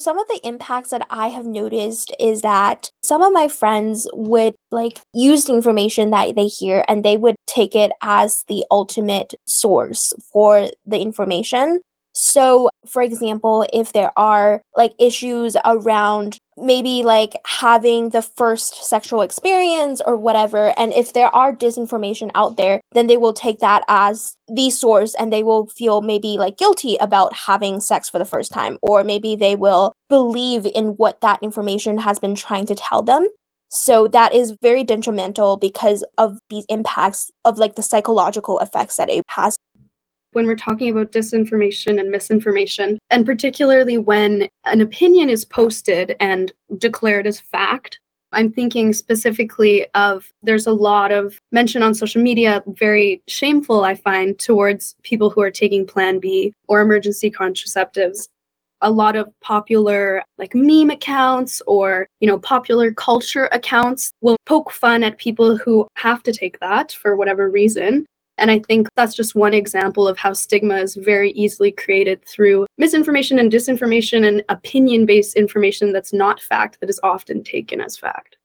Some 0.00 0.18
of 0.18 0.26
the 0.28 0.40
impacts 0.44 0.90
that 0.90 1.06
I 1.10 1.28
have 1.28 1.44
noticed 1.44 2.14
is 2.18 2.40
that 2.40 2.90
some 3.02 3.20
of 3.20 3.34
my 3.34 3.48
friends 3.48 4.08
would 4.14 4.54
like 4.70 5.02
use 5.12 5.44
the 5.44 5.52
information 5.52 6.08
that 6.08 6.36
they 6.36 6.46
hear 6.46 6.86
and 6.88 7.04
they 7.04 7.18
would 7.18 7.36
take 7.46 7.74
it 7.74 7.92
as 8.00 8.42
the 8.48 8.64
ultimate 8.70 9.34
source 9.44 10.14
for 10.32 10.70
the 10.86 11.00
information. 11.00 11.80
So, 12.12 12.70
for 12.86 13.02
example, 13.02 13.66
if 13.72 13.92
there 13.92 14.10
are 14.16 14.62
like 14.76 14.92
issues 14.98 15.56
around 15.64 16.38
maybe 16.56 17.02
like 17.02 17.36
having 17.46 18.10
the 18.10 18.22
first 18.22 18.84
sexual 18.84 19.22
experience 19.22 20.00
or 20.04 20.16
whatever, 20.16 20.74
and 20.76 20.92
if 20.92 21.12
there 21.12 21.34
are 21.34 21.54
disinformation 21.54 22.30
out 22.34 22.56
there, 22.56 22.80
then 22.92 23.06
they 23.06 23.16
will 23.16 23.32
take 23.32 23.60
that 23.60 23.84
as 23.88 24.34
the 24.48 24.70
source 24.70 25.14
and 25.14 25.32
they 25.32 25.42
will 25.42 25.66
feel 25.68 26.02
maybe 26.02 26.36
like 26.36 26.58
guilty 26.58 26.96
about 26.96 27.32
having 27.32 27.80
sex 27.80 28.10
for 28.10 28.18
the 28.18 28.24
first 28.24 28.52
time, 28.52 28.76
or 28.82 29.04
maybe 29.04 29.36
they 29.36 29.54
will 29.54 29.92
believe 30.08 30.66
in 30.66 30.88
what 30.96 31.20
that 31.20 31.42
information 31.42 31.98
has 31.98 32.18
been 32.18 32.34
trying 32.34 32.66
to 32.66 32.74
tell 32.74 33.02
them. 33.02 33.28
So 33.72 34.08
that 34.08 34.34
is 34.34 34.56
very 34.60 34.82
detrimental 34.82 35.56
because 35.56 36.04
of 36.18 36.40
these 36.50 36.64
impacts 36.68 37.30
of 37.44 37.56
like 37.56 37.76
the 37.76 37.84
psychological 37.84 38.58
effects 38.58 38.96
that 38.96 39.08
it 39.08 39.22
has 39.28 39.56
when 40.32 40.46
we're 40.46 40.56
talking 40.56 40.90
about 40.90 41.12
disinformation 41.12 41.98
and 41.98 42.10
misinformation, 42.10 42.98
and 43.10 43.26
particularly 43.26 43.98
when 43.98 44.48
an 44.64 44.80
opinion 44.80 45.28
is 45.28 45.44
posted 45.44 46.16
and 46.20 46.52
declared 46.78 47.26
as 47.26 47.40
fact. 47.40 47.98
I'm 48.32 48.52
thinking 48.52 48.92
specifically 48.92 49.86
of 49.94 50.32
there's 50.42 50.68
a 50.68 50.72
lot 50.72 51.10
of 51.10 51.40
mention 51.50 51.82
on 51.82 51.94
social 51.94 52.22
media, 52.22 52.62
very 52.66 53.22
shameful, 53.26 53.82
I 53.82 53.96
find, 53.96 54.38
towards 54.38 54.94
people 55.02 55.30
who 55.30 55.40
are 55.40 55.50
taking 55.50 55.84
Plan 55.84 56.20
B 56.20 56.52
or 56.68 56.80
emergency 56.80 57.30
contraceptives. 57.30 58.28
A 58.82 58.90
lot 58.90 59.16
of 59.16 59.28
popular 59.40 60.22
like 60.38 60.54
meme 60.54 60.90
accounts 60.90 61.60
or 61.66 62.08
you 62.20 62.26
know 62.26 62.38
popular 62.38 62.92
culture 62.92 63.46
accounts 63.52 64.10
will 64.22 64.38
poke 64.46 64.70
fun 64.70 65.02
at 65.02 65.18
people 65.18 65.58
who 65.58 65.86
have 65.96 66.22
to 66.22 66.32
take 66.32 66.58
that 66.60 66.92
for 66.92 67.14
whatever 67.14 67.50
reason 67.50 68.06
and 68.40 68.50
I 68.50 68.58
think 68.58 68.88
that's 68.96 69.14
just 69.14 69.34
one 69.34 69.54
example 69.54 70.08
of 70.08 70.18
how 70.18 70.32
stigma 70.32 70.76
is 70.76 70.96
very 70.96 71.30
easily 71.32 71.70
created 71.70 72.24
through 72.24 72.66
misinformation 72.78 73.38
and 73.38 73.52
disinformation 73.52 74.26
and 74.26 74.42
opinion 74.48 75.06
based 75.06 75.36
information 75.36 75.92
that's 75.92 76.12
not 76.12 76.40
fact 76.40 76.80
that 76.80 76.90
is 76.90 76.98
often 77.02 77.44
taken 77.44 77.80
as 77.80 77.96
fact. 77.96 78.36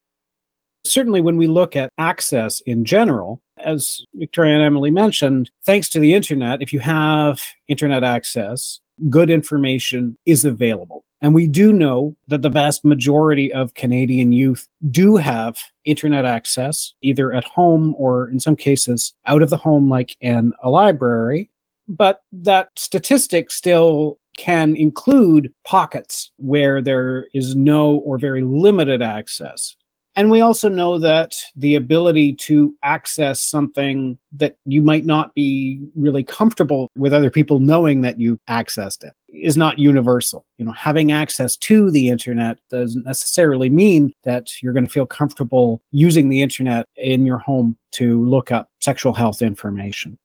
Certainly, 0.86 1.22
when 1.22 1.38
we 1.38 1.48
look 1.48 1.76
at 1.76 1.90
access 1.98 2.60
in 2.62 2.86
general, 2.86 3.42
as 3.58 4.06
Victoria 4.14 4.56
and 4.56 4.64
Emily 4.64 4.92
mentioned, 4.92 5.50
thanks 5.66 5.90
to 5.90 6.00
the 6.00 6.14
internet, 6.14 6.62
if 6.62 6.72
you 6.74 6.80
have 6.80 7.42
internet 7.68 8.04
access, 8.04 8.82
good 9.10 9.30
information 9.30 10.18
is 10.26 10.46
available. 10.46 11.04
And 11.22 11.34
we 11.34 11.48
do 11.48 11.74
know 11.74 12.16
that 12.28 12.42
the 12.42 12.50
vast 12.50 12.86
majority 12.86 13.52
of 13.52 13.74
Canadian 13.74 14.32
youth 14.32 14.68
do 14.92 15.16
have 15.16 15.58
internet 15.86 16.26
access, 16.26 16.94
either 17.02 17.34
at 17.34 17.46
home 17.46 17.96
or 17.98 18.30
in 18.30 18.40
some 18.40 18.56
cases 18.56 19.14
out 19.26 19.42
of 19.42 19.50
the 19.50 19.58
home, 19.58 19.90
like 19.90 20.16
in 20.22 20.54
a 20.62 20.70
library. 20.70 21.50
But 21.88 22.22
that 22.32 22.70
statistic 22.76 23.50
still 23.52 24.20
can 24.38 24.76
include 24.76 25.54
pockets 25.66 26.32
where 26.38 26.82
there 26.82 27.28
is 27.34 27.56
no 27.56 27.96
or 27.98 28.18
very 28.18 28.44
limited 28.44 29.02
access. 29.02 29.76
And 30.18 30.32
we 30.32 30.40
also 30.40 30.70
know 30.70 30.98
that 31.00 31.36
the 31.58 31.76
ability 31.76 32.34
to 32.34 32.74
access 32.84 33.42
something 33.42 34.18
that 34.32 34.56
you 34.66 34.82
might 34.82 35.06
not 35.06 35.34
be 35.36 35.82
really 35.94 36.24
comfortable 36.24 36.90
with 36.96 37.14
other 37.14 37.30
people 37.30 37.60
knowing 37.60 38.02
that 38.02 38.18
you 38.18 38.40
accessed 38.50 39.04
it 39.04 39.14
is 39.34 39.58
not 39.58 39.78
universal. 39.78 40.46
You 40.58 40.66
know, 40.66 40.72
having 40.72 41.12
access 41.12 41.58
to 41.58 41.92
the 41.92 42.08
internet 42.10 42.60
doesn't 42.70 43.06
necessarily 43.06 43.70
mean 43.70 44.14
that 44.24 44.62
you're 44.64 44.74
going 44.74 44.86
to 44.86 44.92
feel 44.92 45.06
comfortable 45.06 45.82
using 45.92 46.30
the 46.30 46.42
internet 46.42 46.88
in 46.96 47.26
your 47.26 47.40
home 47.40 47.78
to 47.94 48.24
look 48.24 48.52
up 48.52 48.70
sexual 48.80 49.14
health 49.14 49.42
information. 49.42 50.18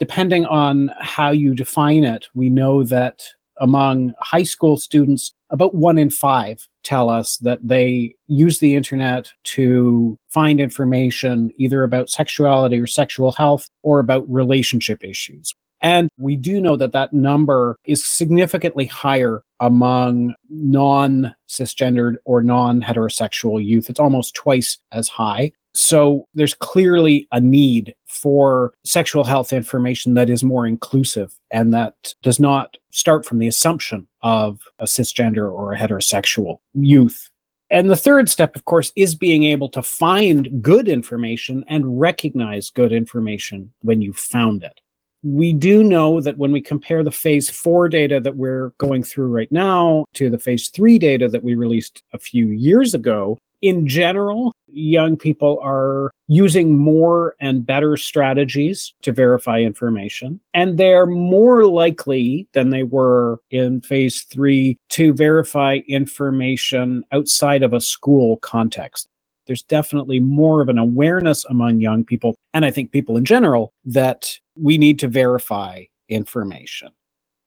Depending 0.00 0.46
on 0.46 0.90
how 0.98 1.30
you 1.30 1.54
define 1.54 2.04
it, 2.04 2.26
we 2.34 2.48
know 2.50 2.82
that 2.84 3.22
among 3.60 4.14
high 4.20 4.44
school 4.44 4.76
students, 4.76 5.34
about 5.50 5.74
one 5.74 5.98
in 5.98 6.10
five 6.10 6.66
tell 6.84 7.10
us 7.10 7.36
that 7.38 7.58
they 7.66 8.14
use 8.26 8.58
the 8.58 8.74
internet 8.74 9.30
to 9.44 10.18
find 10.28 10.60
information 10.60 11.50
either 11.56 11.82
about 11.82 12.10
sexuality 12.10 12.78
or 12.78 12.86
sexual 12.86 13.32
health 13.32 13.68
or 13.82 13.98
about 13.98 14.30
relationship 14.30 15.04
issues. 15.04 15.54
And 15.80 16.08
we 16.18 16.36
do 16.36 16.60
know 16.60 16.76
that 16.76 16.92
that 16.92 17.12
number 17.12 17.76
is 17.84 18.04
significantly 18.04 18.86
higher 18.86 19.42
among 19.60 20.34
non 20.50 21.34
cisgendered 21.48 22.16
or 22.24 22.42
non 22.42 22.82
heterosexual 22.82 23.64
youth. 23.64 23.88
It's 23.88 24.00
almost 24.00 24.34
twice 24.34 24.78
as 24.92 25.08
high. 25.08 25.52
So 25.74 26.26
there's 26.34 26.54
clearly 26.54 27.28
a 27.30 27.40
need 27.40 27.94
for 28.08 28.72
sexual 28.84 29.22
health 29.22 29.52
information 29.52 30.14
that 30.14 30.30
is 30.30 30.42
more 30.42 30.66
inclusive 30.66 31.32
and 31.52 31.72
that 31.74 32.14
does 32.22 32.40
not 32.40 32.77
start 32.90 33.24
from 33.24 33.38
the 33.38 33.46
assumption 33.46 34.06
of 34.22 34.60
a 34.78 34.84
cisgender 34.84 35.50
or 35.50 35.72
a 35.72 35.78
heterosexual 35.78 36.58
youth. 36.74 37.30
And 37.70 37.90
the 37.90 37.96
third 37.96 38.30
step, 38.30 38.56
of 38.56 38.64
course, 38.64 38.92
is 38.96 39.14
being 39.14 39.44
able 39.44 39.68
to 39.70 39.82
find 39.82 40.62
good 40.62 40.88
information 40.88 41.64
and 41.68 42.00
recognize 42.00 42.70
good 42.70 42.92
information 42.92 43.72
when 43.82 44.00
you 44.00 44.12
found 44.12 44.62
it. 44.62 44.80
We 45.22 45.52
do 45.52 45.82
know 45.84 46.20
that 46.20 46.38
when 46.38 46.52
we 46.52 46.60
compare 46.60 47.02
the 47.02 47.10
phase 47.10 47.50
four 47.50 47.88
data 47.88 48.20
that 48.20 48.36
we're 48.36 48.70
going 48.78 49.02
through 49.02 49.26
right 49.26 49.50
now 49.50 50.06
to 50.14 50.30
the 50.30 50.38
phase 50.38 50.68
three 50.68 50.98
data 50.98 51.28
that 51.28 51.42
we 51.42 51.56
released 51.56 52.02
a 52.14 52.18
few 52.18 52.46
years 52.48 52.94
ago, 52.94 53.36
in 53.62 53.86
general, 53.86 54.54
young 54.68 55.16
people 55.16 55.58
are 55.62 56.10
using 56.28 56.78
more 56.78 57.34
and 57.40 57.64
better 57.64 57.96
strategies 57.96 58.94
to 59.02 59.12
verify 59.12 59.60
information. 59.60 60.40
And 60.54 60.78
they're 60.78 61.06
more 61.06 61.66
likely 61.66 62.46
than 62.52 62.70
they 62.70 62.82
were 62.82 63.40
in 63.50 63.80
phase 63.80 64.22
three 64.22 64.76
to 64.90 65.12
verify 65.12 65.78
information 65.88 67.04
outside 67.12 67.62
of 67.62 67.72
a 67.72 67.80
school 67.80 68.36
context. 68.38 69.08
There's 69.46 69.62
definitely 69.62 70.20
more 70.20 70.60
of 70.60 70.68
an 70.68 70.78
awareness 70.78 71.44
among 71.46 71.80
young 71.80 72.04
people, 72.04 72.34
and 72.52 72.66
I 72.66 72.70
think 72.70 72.92
people 72.92 73.16
in 73.16 73.24
general, 73.24 73.72
that 73.86 74.38
we 74.56 74.76
need 74.76 74.98
to 74.98 75.08
verify 75.08 75.84
information. 76.10 76.90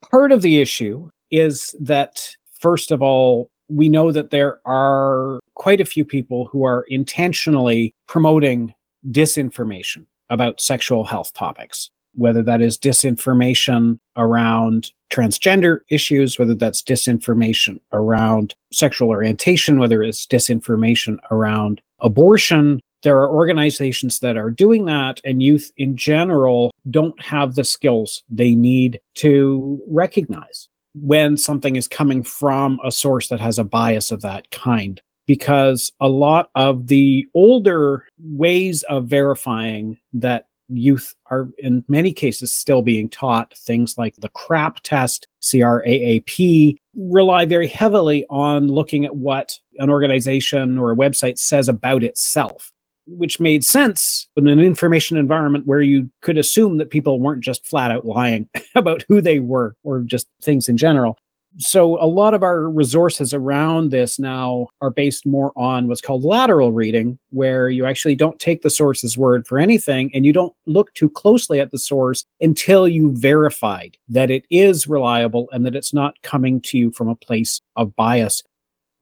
Part 0.09 0.31
of 0.31 0.41
the 0.41 0.59
issue 0.59 1.09
is 1.29 1.75
that, 1.79 2.35
first 2.59 2.91
of 2.91 3.03
all, 3.03 3.51
we 3.69 3.87
know 3.87 4.11
that 4.11 4.31
there 4.31 4.59
are 4.65 5.39
quite 5.61 5.79
a 5.79 5.85
few 5.85 6.03
people 6.03 6.47
who 6.47 6.63
are 6.63 6.85
intentionally 6.87 7.93
promoting 8.07 8.73
disinformation 9.11 10.07
about 10.31 10.59
sexual 10.59 11.03
health 11.03 11.31
topics, 11.35 11.91
whether 12.15 12.41
that 12.41 12.61
is 12.61 12.79
disinformation 12.79 13.99
around 14.17 14.91
transgender 15.11 15.81
issues, 15.91 16.39
whether 16.39 16.55
that's 16.55 16.81
disinformation 16.81 17.79
around 17.93 18.55
sexual 18.73 19.09
orientation, 19.09 19.77
whether 19.77 20.01
it's 20.01 20.25
disinformation 20.25 21.19
around 21.29 21.79
abortion. 21.99 22.79
There 23.03 23.17
are 23.17 23.29
organizations 23.29 24.19
that 24.21 24.37
are 24.37 24.49
doing 24.49 24.85
that, 24.85 25.21
and 25.23 25.43
youth 25.43 25.71
in 25.77 25.95
general 25.95 26.71
don't 26.89 27.21
have 27.21 27.53
the 27.53 27.65
skills 27.65 28.23
they 28.31 28.55
need 28.55 28.99
to 29.17 29.79
recognize 29.87 30.67
when 30.95 31.37
something 31.37 31.75
is 31.75 31.87
coming 31.87 32.23
from 32.23 32.79
a 32.83 32.91
source 32.91 33.27
that 33.27 33.39
has 33.39 33.59
a 33.59 33.63
bias 33.63 34.11
of 34.11 34.21
that 34.23 34.49
kind. 34.49 35.03
Because 35.31 35.93
a 36.01 36.09
lot 36.09 36.49
of 36.55 36.87
the 36.87 37.25
older 37.33 38.05
ways 38.19 38.83
of 38.83 39.05
verifying 39.05 39.97
that 40.11 40.47
youth 40.67 41.15
are 41.27 41.47
in 41.57 41.85
many 41.87 42.11
cases 42.11 42.51
still 42.51 42.81
being 42.81 43.07
taught 43.07 43.53
things 43.57 43.97
like 43.97 44.13
the 44.17 44.27
crap 44.27 44.81
test, 44.81 45.29
CRAAP, 45.41 46.75
rely 46.97 47.45
very 47.45 47.69
heavily 47.69 48.25
on 48.29 48.67
looking 48.67 49.05
at 49.05 49.15
what 49.15 49.57
an 49.77 49.89
organization 49.89 50.77
or 50.77 50.91
a 50.91 50.97
website 50.97 51.37
says 51.37 51.69
about 51.69 52.03
itself 52.03 52.73
which 53.07 53.39
made 53.39 53.63
sense 53.63 54.27
in 54.35 54.47
an 54.47 54.59
information 54.59 55.17
environment 55.17 55.65
where 55.65 55.81
you 55.81 56.09
could 56.21 56.37
assume 56.37 56.77
that 56.77 56.89
people 56.89 57.21
weren't 57.21 57.43
just 57.43 57.65
flat 57.65 57.89
out 57.89 58.05
lying 58.05 58.49
about 58.75 59.05
who 59.07 59.21
they 59.21 59.39
were 59.39 59.75
or 59.83 60.01
just 60.01 60.27
things 60.41 60.69
in 60.69 60.77
general. 60.77 61.17
So, 61.57 62.01
a 62.01 62.07
lot 62.07 62.33
of 62.33 62.43
our 62.43 62.69
resources 62.69 63.33
around 63.33 63.91
this 63.91 64.17
now 64.17 64.67
are 64.79 64.89
based 64.89 65.25
more 65.25 65.51
on 65.57 65.87
what's 65.87 65.99
called 65.99 66.23
lateral 66.23 66.71
reading, 66.71 67.19
where 67.31 67.69
you 67.69 67.85
actually 67.85 68.15
don't 68.15 68.39
take 68.39 68.61
the 68.61 68.69
source's 68.69 69.17
word 69.17 69.45
for 69.45 69.59
anything 69.59 70.11
and 70.13 70.25
you 70.25 70.31
don't 70.31 70.53
look 70.65 70.93
too 70.93 71.09
closely 71.09 71.59
at 71.59 71.71
the 71.71 71.77
source 71.77 72.23
until 72.39 72.87
you 72.87 73.11
verified 73.17 73.97
that 74.07 74.31
it 74.31 74.45
is 74.49 74.87
reliable 74.87 75.49
and 75.51 75.65
that 75.65 75.75
it's 75.75 75.93
not 75.93 76.21
coming 76.21 76.61
to 76.61 76.77
you 76.77 76.91
from 76.91 77.09
a 77.09 77.15
place 77.15 77.59
of 77.75 77.95
bias. 77.97 78.41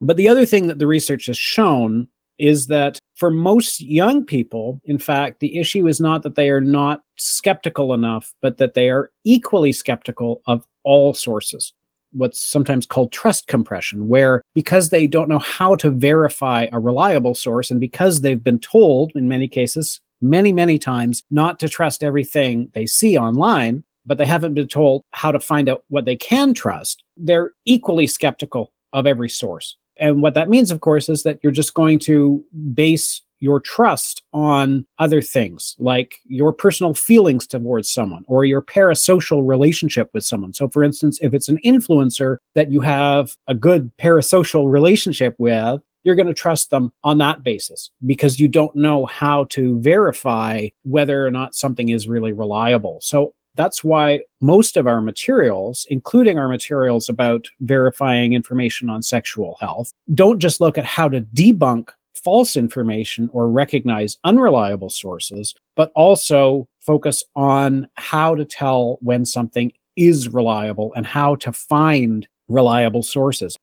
But 0.01 0.17
the 0.17 0.27
other 0.27 0.45
thing 0.45 0.67
that 0.67 0.79
the 0.79 0.87
research 0.87 1.27
has 1.27 1.37
shown 1.37 2.07
is 2.39 2.67
that 2.67 2.97
for 3.15 3.29
most 3.29 3.81
young 3.81 4.25
people, 4.25 4.81
in 4.85 4.97
fact, 4.97 5.39
the 5.39 5.59
issue 5.59 5.87
is 5.87 5.99
not 5.99 6.23
that 6.23 6.35
they 6.35 6.49
are 6.49 6.61
not 6.61 7.03
skeptical 7.17 7.93
enough, 7.93 8.33
but 8.41 8.57
that 8.57 8.73
they 8.73 8.89
are 8.89 9.11
equally 9.23 9.73
skeptical 9.73 10.41
of 10.47 10.65
all 10.83 11.13
sources. 11.13 11.73
What's 12.11 12.39
sometimes 12.39 12.85
called 12.85 13.11
trust 13.11 13.47
compression, 13.47 14.07
where 14.07 14.41
because 14.55 14.89
they 14.89 15.07
don't 15.07 15.29
know 15.29 15.39
how 15.39 15.75
to 15.75 15.91
verify 15.91 16.67
a 16.71 16.79
reliable 16.79 17.35
source, 17.35 17.69
and 17.69 17.79
because 17.79 18.21
they've 18.21 18.43
been 18.43 18.59
told 18.59 19.11
in 19.15 19.27
many 19.27 19.47
cases, 19.47 20.01
many, 20.21 20.51
many 20.51 20.79
times, 20.79 21.23
not 21.29 21.59
to 21.59 21.69
trust 21.69 22.03
everything 22.03 22.69
they 22.73 22.85
see 22.85 23.17
online, 23.17 23.83
but 24.05 24.17
they 24.17 24.25
haven't 24.25 24.53
been 24.53 24.67
told 24.67 25.03
how 25.11 25.31
to 25.31 25.39
find 25.39 25.69
out 25.69 25.83
what 25.89 26.05
they 26.05 26.15
can 26.15 26.53
trust, 26.53 27.03
they're 27.15 27.51
equally 27.65 28.07
skeptical 28.07 28.73
of 28.91 29.05
every 29.05 29.29
source. 29.29 29.77
And 29.97 30.21
what 30.21 30.33
that 30.33 30.49
means, 30.49 30.71
of 30.71 30.81
course, 30.81 31.09
is 31.09 31.23
that 31.23 31.39
you're 31.43 31.51
just 31.51 31.73
going 31.73 31.99
to 31.99 32.43
base 32.73 33.21
your 33.39 33.59
trust 33.59 34.23
on 34.33 34.85
other 34.97 35.21
things 35.21 35.75
like 35.79 36.17
your 36.25 36.53
personal 36.53 36.93
feelings 36.93 37.47
towards 37.47 37.89
someone 37.89 38.23
or 38.27 38.45
your 38.45 38.61
parasocial 38.61 39.47
relationship 39.47 40.09
with 40.13 40.25
someone. 40.25 40.53
So, 40.53 40.67
for 40.69 40.83
instance, 40.83 41.19
if 41.21 41.33
it's 41.33 41.49
an 41.49 41.59
influencer 41.65 42.37
that 42.55 42.71
you 42.71 42.81
have 42.81 43.35
a 43.47 43.55
good 43.55 43.91
parasocial 43.97 44.71
relationship 44.71 45.35
with, 45.37 45.81
you're 46.03 46.15
going 46.15 46.27
to 46.27 46.33
trust 46.33 46.69
them 46.69 46.93
on 47.03 47.17
that 47.17 47.43
basis 47.43 47.91
because 48.05 48.39
you 48.39 48.47
don't 48.47 48.75
know 48.75 49.05
how 49.05 49.45
to 49.45 49.79
verify 49.81 50.67
whether 50.83 51.25
or 51.25 51.31
not 51.31 51.55
something 51.55 51.89
is 51.89 52.07
really 52.07 52.33
reliable. 52.33 52.99
So, 53.01 53.33
that's 53.55 53.83
why 53.83 54.21
most 54.39 54.77
of 54.77 54.87
our 54.87 55.01
materials, 55.01 55.85
including 55.89 56.39
our 56.39 56.47
materials 56.47 57.09
about 57.09 57.47
verifying 57.59 58.31
information 58.31 58.89
on 58.89 59.01
sexual 59.01 59.57
health, 59.59 59.91
don't 60.13 60.39
just 60.39 60.61
look 60.61 60.77
at 60.77 60.85
how 60.85 61.09
to 61.09 61.21
debunk 61.21 61.89
false 62.23 62.55
information 62.55 63.29
or 63.33 63.49
recognize 63.49 64.17
unreliable 64.23 64.89
sources, 64.89 65.53
but 65.75 65.91
also 65.95 66.67
focus 66.79 67.23
on 67.35 67.87
how 67.95 68.35
to 68.35 68.45
tell 68.45 68.97
when 69.01 69.25
something 69.25 69.71
is 69.95 70.29
reliable 70.29 70.93
and 70.95 71.05
how 71.05 71.35
to 71.35 71.51
find 71.51 72.27
reliable 72.47 73.03
sources. 73.03 73.57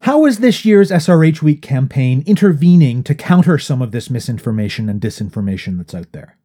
How 0.00 0.26
is 0.26 0.38
this 0.38 0.64
year's 0.64 0.90
SRH 0.90 1.40
Week 1.40 1.62
campaign 1.62 2.22
intervening 2.26 3.02
to 3.04 3.14
counter 3.14 3.58
some 3.58 3.80
of 3.80 3.90
this 3.90 4.10
misinformation 4.10 4.88
and 4.88 5.00
disinformation 5.00 5.78
that's 5.78 5.94
out 5.94 6.12
there? 6.12 6.36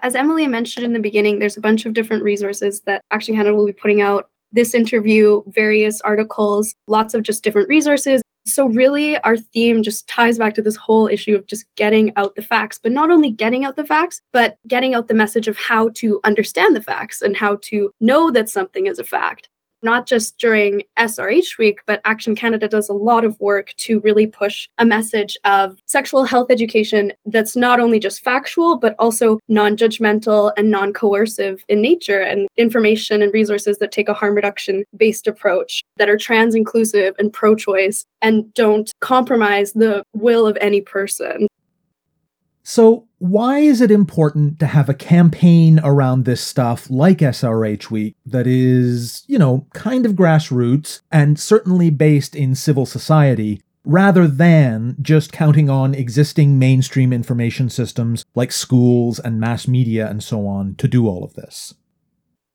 As 0.00 0.14
Emily 0.14 0.46
mentioned 0.46 0.86
in 0.86 0.92
the 0.92 1.00
beginning, 1.00 1.40
there's 1.40 1.56
a 1.56 1.60
bunch 1.60 1.84
of 1.84 1.92
different 1.92 2.22
resources 2.22 2.80
that 2.82 3.02
Action 3.10 3.34
Canada 3.34 3.54
will 3.54 3.66
be 3.66 3.72
putting 3.72 4.00
out. 4.00 4.30
This 4.50 4.72
interview, 4.72 5.42
various 5.48 6.00
articles, 6.00 6.74
lots 6.86 7.12
of 7.12 7.22
just 7.22 7.44
different 7.44 7.68
resources. 7.68 8.22
So, 8.48 8.66
really, 8.66 9.18
our 9.18 9.36
theme 9.36 9.82
just 9.82 10.08
ties 10.08 10.38
back 10.38 10.54
to 10.54 10.62
this 10.62 10.76
whole 10.76 11.06
issue 11.06 11.36
of 11.36 11.46
just 11.46 11.66
getting 11.76 12.12
out 12.16 12.34
the 12.34 12.42
facts, 12.42 12.78
but 12.82 12.92
not 12.92 13.10
only 13.10 13.30
getting 13.30 13.64
out 13.64 13.76
the 13.76 13.84
facts, 13.84 14.22
but 14.32 14.58
getting 14.66 14.94
out 14.94 15.08
the 15.08 15.14
message 15.14 15.48
of 15.48 15.56
how 15.56 15.90
to 15.90 16.20
understand 16.24 16.74
the 16.74 16.82
facts 16.82 17.22
and 17.22 17.36
how 17.36 17.58
to 17.62 17.90
know 18.00 18.30
that 18.30 18.48
something 18.48 18.86
is 18.86 18.98
a 18.98 19.04
fact. 19.04 19.48
Not 19.82 20.06
just 20.06 20.38
during 20.38 20.82
SRH 20.98 21.58
week, 21.58 21.80
but 21.86 22.00
Action 22.04 22.34
Canada 22.34 22.68
does 22.68 22.88
a 22.88 22.94
lot 22.94 23.24
of 23.24 23.38
work 23.40 23.72
to 23.78 24.00
really 24.00 24.26
push 24.26 24.68
a 24.78 24.84
message 24.84 25.36
of 25.44 25.78
sexual 25.86 26.24
health 26.24 26.50
education 26.50 27.12
that's 27.26 27.56
not 27.56 27.80
only 27.80 27.98
just 27.98 28.22
factual, 28.22 28.76
but 28.76 28.94
also 28.98 29.38
non 29.48 29.76
judgmental 29.76 30.52
and 30.56 30.70
non 30.70 30.92
coercive 30.92 31.64
in 31.68 31.80
nature, 31.80 32.20
and 32.20 32.48
information 32.56 33.22
and 33.22 33.32
resources 33.32 33.78
that 33.78 33.92
take 33.92 34.08
a 34.08 34.14
harm 34.14 34.34
reduction 34.34 34.84
based 34.96 35.26
approach 35.26 35.82
that 35.96 36.08
are 36.08 36.16
trans 36.16 36.54
inclusive 36.54 37.14
and 37.18 37.32
pro 37.32 37.54
choice 37.54 38.04
and 38.22 38.52
don't 38.54 38.92
compromise 39.00 39.72
the 39.72 40.02
will 40.14 40.46
of 40.46 40.58
any 40.60 40.80
person. 40.80 41.46
So, 42.70 43.08
why 43.16 43.60
is 43.60 43.80
it 43.80 43.90
important 43.90 44.60
to 44.60 44.66
have 44.66 44.90
a 44.90 44.94
campaign 44.94 45.80
around 45.82 46.26
this 46.26 46.42
stuff 46.42 46.90
like 46.90 47.20
SRH 47.20 47.90
Week 47.90 48.14
that 48.26 48.46
is, 48.46 49.24
you 49.26 49.38
know, 49.38 49.66
kind 49.72 50.04
of 50.04 50.12
grassroots 50.12 51.00
and 51.10 51.40
certainly 51.40 51.88
based 51.88 52.36
in 52.36 52.54
civil 52.54 52.84
society, 52.84 53.62
rather 53.86 54.28
than 54.28 54.96
just 55.00 55.32
counting 55.32 55.70
on 55.70 55.94
existing 55.94 56.58
mainstream 56.58 57.10
information 57.10 57.70
systems 57.70 58.22
like 58.34 58.52
schools 58.52 59.18
and 59.18 59.40
mass 59.40 59.66
media 59.66 60.06
and 60.06 60.22
so 60.22 60.46
on 60.46 60.74
to 60.74 60.86
do 60.86 61.08
all 61.08 61.24
of 61.24 61.32
this? 61.32 61.72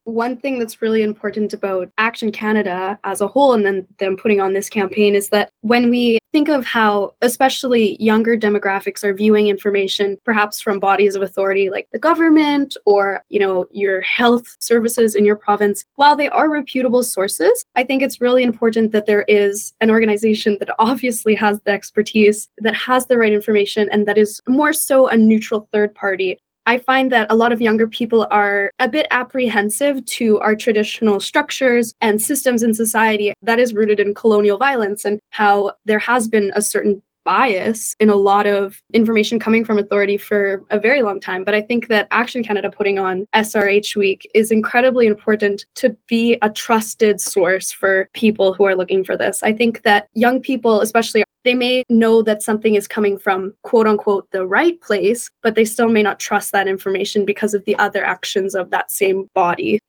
One 0.06 0.38
thing 0.38 0.60
that's 0.60 0.82
really 0.82 1.02
important 1.02 1.54
about 1.54 1.90
Action 1.98 2.32
Canada 2.32 3.00
as 3.04 3.22
a 3.22 3.28
whole, 3.28 3.54
and 3.54 3.66
then 3.66 3.88
them 4.00 4.18
putting 4.18 4.42
on 4.42 4.54
this 4.54 4.70
campaign, 4.70 5.16
is 5.16 5.30
that 5.30 5.50
when 5.62 5.90
we 5.90 6.20
think 6.32 6.50
of 6.50 6.66
how, 6.66 7.14
especially 7.22 7.96
younger 8.02 8.36
demographics, 8.38 9.04
are 9.04 9.14
viewing 9.14 9.48
information, 9.48 10.18
perhaps 10.26 10.60
from 10.60 10.80
bodies 10.80 11.16
of 11.16 11.22
authority 11.22 11.70
like 11.70 11.88
the 11.92 12.00
government 12.00 12.76
or 12.86 13.24
you 13.30 13.40
know 13.40 13.66
your 13.72 14.02
health 14.02 14.56
services 14.60 15.16
in 15.16 15.26
your 15.26 15.36
province, 15.36 15.86
while 15.96 16.16
they 16.16 16.30
are 16.30 16.50
reputable 16.50 17.04
sources, 17.04 17.66
I 17.76 17.84
think 17.84 18.02
it's 18.02 18.22
really 18.22 18.44
important 18.44 18.92
that 18.92 19.06
there 19.06 19.24
is 19.28 19.74
an 19.82 19.90
organization 19.90 20.58
that 20.60 20.70
obviously 20.80 21.36
has 21.36 21.62
the 21.62 21.72
expertise, 21.72 22.50
that 22.60 22.76
has 22.76 23.06
the 23.06 23.18
right 23.18 23.34
information, 23.34 23.90
and 23.92 24.08
that 24.08 24.18
is 24.18 24.42
more 24.48 24.74
so 24.74 25.08
a 25.08 25.18
neutral 25.18 25.68
third 25.72 25.96
party 25.96 26.40
I 26.66 26.78
find 26.78 27.12
that 27.12 27.28
a 27.30 27.36
lot 27.36 27.52
of 27.52 27.62
younger 27.62 27.88
people 27.88 28.26
are 28.32 28.72
a 28.80 28.88
bit 28.88 29.08
apprehensive 29.12 30.06
to 30.06 30.40
our 30.40 30.56
traditional 30.56 31.20
structures 31.20 31.94
and 32.00 32.22
systems 32.22 32.64
in 32.64 32.74
society 32.74 33.34
that 33.42 33.60
is 33.60 33.74
rooted 33.74 34.00
in 34.00 34.14
colonial 34.14 34.58
violence 34.58 35.04
and 35.04 35.20
how 35.32 35.74
there 35.86 36.00
has 36.00 36.28
been 36.28 36.52
a 36.56 36.62
certain 36.62 37.02
bias 37.24 37.96
in 38.00 38.10
a 38.10 38.16
lot 38.16 38.46
of 38.46 38.82
information 38.94 39.40
coming 39.40 39.66
from 39.66 39.78
authority 39.78 40.18
for 40.18 40.64
a 40.70 40.80
very 40.80 41.02
long 41.02 41.20
time. 41.20 41.44
But 41.44 41.56
I 41.56 41.62
think 41.62 41.88
that 41.88 42.08
Action 42.12 42.44
Canada 42.44 42.70
putting 42.70 43.00
on 43.00 43.26
SRH 43.34 43.96
Week 43.96 44.30
is 44.34 44.52
incredibly 44.52 45.08
important 45.08 45.66
to 45.76 45.96
be 46.08 46.38
a 46.42 46.50
trusted 46.50 47.20
source 47.22 47.72
for 47.72 48.10
people 48.14 48.54
who 48.54 48.66
are 48.66 48.76
looking 48.76 49.04
for 49.04 49.18
this. 49.18 49.44
I 49.44 49.54
think 49.54 49.84
that 49.84 50.08
young 50.14 50.42
people, 50.42 50.82
especially 50.82 51.24
they 51.44 51.54
may 51.54 51.84
know 51.90 52.22
that 52.22 52.42
something 52.42 52.76
is 52.76 52.88
coming 52.88 53.18
from 53.18 53.54
quote 53.64 53.88
unquote 53.88 54.30
the 54.32 54.46
right 54.46 54.80
place, 54.82 55.30
but 55.42 55.56
they 55.56 55.66
still 55.66 55.90
may 55.90 56.02
not 56.04 56.20
trust 56.20 56.52
that 56.52 56.68
information 56.68 57.26
because 57.26 57.54
of 57.54 57.66
the 57.66 57.76
other 57.78 58.04
actions 58.04 58.56
of 58.56 58.70
that 58.72 58.92
same 58.92 59.30
body. 59.34 59.80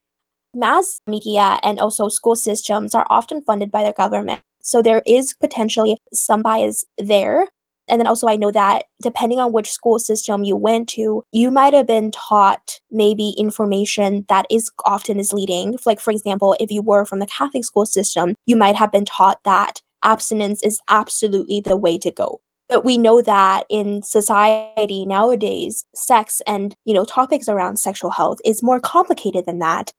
Mass 0.55 1.01
media 1.07 1.59
and 1.63 1.81
also 1.81 2.09
school 2.09 2.37
systems 2.37 2.95
are 2.95 3.07
often 3.11 3.43
funded 3.43 3.71
by 3.71 3.83
the 3.85 3.93
government. 3.93 4.41
So 4.65 4.83
there 4.83 5.03
is 5.07 5.35
potentially 5.35 5.99
some 6.13 6.43
bias 6.43 6.85
there. 6.99 7.47
And 7.87 8.01
then 8.01 8.07
also, 8.07 8.27
I 8.27 8.37
know 8.37 8.51
that 8.51 8.85
depending 9.03 9.39
on 9.39 9.53
which 9.53 9.71
school 9.71 9.99
system 9.99 10.43
you 10.43 10.57
went 10.57 10.89
to, 10.91 11.23
you 11.33 11.51
might 11.51 11.75
have 11.75 11.87
been 11.87 12.11
taught 12.11 12.81
maybe 12.91 13.35
information 13.37 14.25
that 14.31 14.47
is 14.51 14.71
often 14.87 15.19
misleading. 15.19 15.79
Like, 15.85 16.01
for 16.01 16.11
example, 16.11 16.57
if 16.59 16.71
you 16.71 16.81
were 16.81 17.05
from 17.05 17.19
the 17.19 17.27
Catholic 17.27 17.65
school 17.65 17.85
system, 17.85 18.35
you 18.47 18.57
might 18.57 18.75
have 18.75 18.91
been 18.91 19.05
taught 19.05 19.39
that 19.45 19.83
abstinence 20.03 20.63
is 20.63 20.81
absolutely 20.89 21.61
the 21.61 21.77
way 21.77 21.99
to 21.99 22.11
go. 22.11 22.41
But 22.71 22.87
we 22.87 22.97
know 22.97 23.21
that 23.21 23.67
in 23.69 24.03
society 24.03 25.05
nowadays, 25.05 25.85
sex 25.95 26.41
and, 26.47 26.75
you 26.87 26.95
know, 26.95 27.05
topics 27.05 27.51
around 27.51 27.77
sexual 27.77 28.11
health 28.11 28.39
is 28.47 28.63
more 28.63 28.81
complicated 28.81 29.45
than 29.45 29.59
that. 29.59 29.93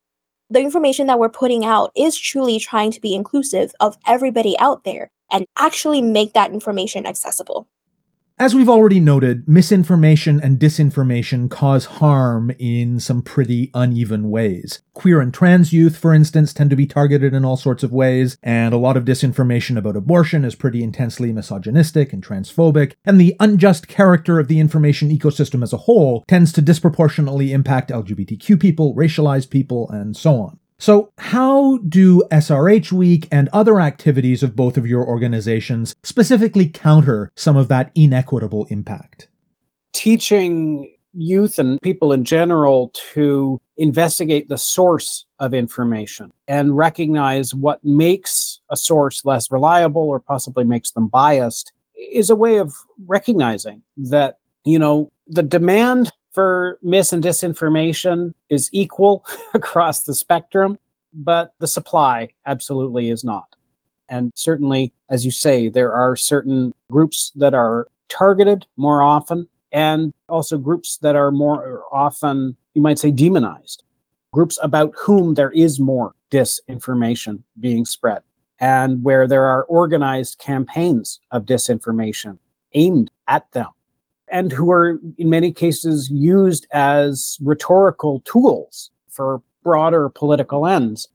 The 0.50 0.62
information 0.62 1.08
that 1.08 1.18
we're 1.18 1.30
putting 1.30 1.66
out 1.66 1.92
is 1.96 2.18
truly 2.18 2.60
trying 2.60 2.92
to 2.92 3.02
be 3.02 3.16
inclusive 3.16 3.74
of 3.80 3.98
everybody 4.06 4.58
out 4.60 4.84
there 4.84 5.10
and 5.32 5.46
actually 5.58 6.02
make 6.04 6.34
that 6.34 6.52
information 6.52 7.08
accessible. 7.08 7.68
As 8.38 8.54
we've 8.54 8.68
already 8.68 9.00
noted, 9.00 9.48
misinformation 9.48 10.42
and 10.42 10.60
disinformation 10.60 11.50
cause 11.50 11.86
harm 11.86 12.52
in 12.60 13.00
some 13.00 13.22
pretty 13.22 13.72
uneven 13.74 14.30
ways. 14.30 14.82
Queer 14.94 15.22
and 15.22 15.34
trans 15.34 15.72
youth, 15.72 15.96
for 15.96 16.14
instance, 16.14 16.52
tend 16.52 16.70
to 16.70 16.76
be 16.76 16.86
targeted 16.86 17.34
in 17.34 17.46
all 17.46 17.56
sorts 17.56 17.82
of 17.82 17.94
ways, 17.94 18.38
and 18.44 18.74
a 18.74 18.78
lot 18.78 18.98
of 18.98 19.06
disinformation 19.06 19.78
about 19.78 19.96
abortion 19.96 20.44
is 20.44 20.54
pretty 20.54 20.84
intensely 20.84 21.32
misogynistic 21.32 22.12
and 22.12 22.22
transphobic, 22.22 22.96
and 23.06 23.22
the 23.22 23.38
unjust 23.40 23.88
character 23.88 24.38
of 24.38 24.50
the 24.50 24.60
information 24.60 25.18
ecosystem 25.18 25.64
as 25.64 25.72
a 25.72 25.78
whole 25.78 26.26
tends 26.28 26.52
to 26.52 26.62
disproportionately 26.62 27.54
impact 27.54 27.90
LGBTQ 27.90 28.60
people, 28.60 28.94
racialized 28.96 29.50
people, 29.50 29.90
and 29.92 30.18
so 30.18 30.42
on. 30.42 30.60
So, 30.78 31.12
how 31.18 31.78
do 31.88 32.24
SRH 32.32 32.92
Week 32.92 33.28
and 33.32 33.48
other 33.54 33.80
activities 33.80 34.44
of 34.44 34.56
both 34.56 34.78
of 34.78 34.86
your 34.86 35.08
organizations 35.08 35.96
specifically 36.04 36.68
counter 36.68 37.32
some 37.36 37.56
of 37.56 37.70
that 37.70 37.92
inequitable 37.96 38.66
impact? 38.70 39.30
Teaching 39.94 40.94
youth 41.14 41.58
and 41.60 41.82
people 41.82 42.12
in 42.12 42.26
general 42.26 42.92
to 43.14 43.60
investigate 43.78 44.50
the 44.50 44.58
source 44.58 45.26
of 45.40 45.54
information 45.54 46.32
and 46.48 46.76
recognize 46.76 47.54
what 47.54 47.84
makes 47.84 48.60
a 48.70 48.76
source 48.76 49.24
less 49.24 49.50
reliable 49.50 50.02
or 50.02 50.20
possibly 50.20 50.66
makes 50.66 50.92
them 50.92 51.08
biased 51.08 51.72
is 52.12 52.30
a 52.30 52.36
way 52.36 52.58
of 52.58 52.74
recognizing 53.08 53.82
that, 53.96 54.40
you 54.66 54.78
know, 54.78 55.10
the 55.28 55.44
demand 55.44 56.12
for 56.36 56.78
mis 56.84 57.14
and 57.14 57.24
disinformation 57.24 58.34
is 58.50 58.70
equal 58.74 59.26
across 59.54 60.04
the 60.04 60.14
spectrum, 60.14 60.78
but 61.14 61.54
the 61.60 61.68
supply 61.68 62.28
absolutely 62.46 63.10
is 63.10 63.24
not. 63.24 63.56
And 64.10 64.32
certainly, 64.36 64.94
as 65.10 65.26
you 65.26 65.32
say, 65.32 65.70
there 65.70 65.94
are 65.94 66.16
certain 66.16 66.74
groups 66.92 67.32
that 67.38 67.54
are 67.54 67.88
targeted 68.10 68.68
more 68.78 69.02
often, 69.02 69.48
and 69.72 70.14
also 70.30 70.58
groups 70.58 70.98
that 70.98 71.16
are 71.16 71.32
more 71.32 71.84
often, 71.92 72.56
you 72.76 72.82
might 72.82 73.00
say, 73.00 73.10
demonized. 73.10 73.84
Groups 74.32 74.60
about 74.62 74.94
whom 74.98 75.34
there 75.34 75.52
is 75.52 75.80
more 75.80 76.14
disinformation 76.30 77.42
being 77.60 77.86
spread, 77.86 78.22
and 78.60 79.04
where 79.04 79.28
there 79.28 79.46
are 79.46 79.64
organized 79.64 80.38
campaigns 80.38 81.20
of 81.32 81.46
disinformation 81.46 82.38
aimed 82.74 83.10
at 83.28 83.50
them 83.54 83.70
and 84.28 84.52
who 84.52 84.72
are 84.72 85.00
in 85.18 85.30
many 85.30 85.52
cases 85.52 86.10
used 86.10 86.68
as 86.72 87.38
rhetorical 87.42 88.22
tools 88.22 88.90
for 89.10 89.42
broader 89.64 90.10
political 90.10 90.68
ends. 90.68 91.08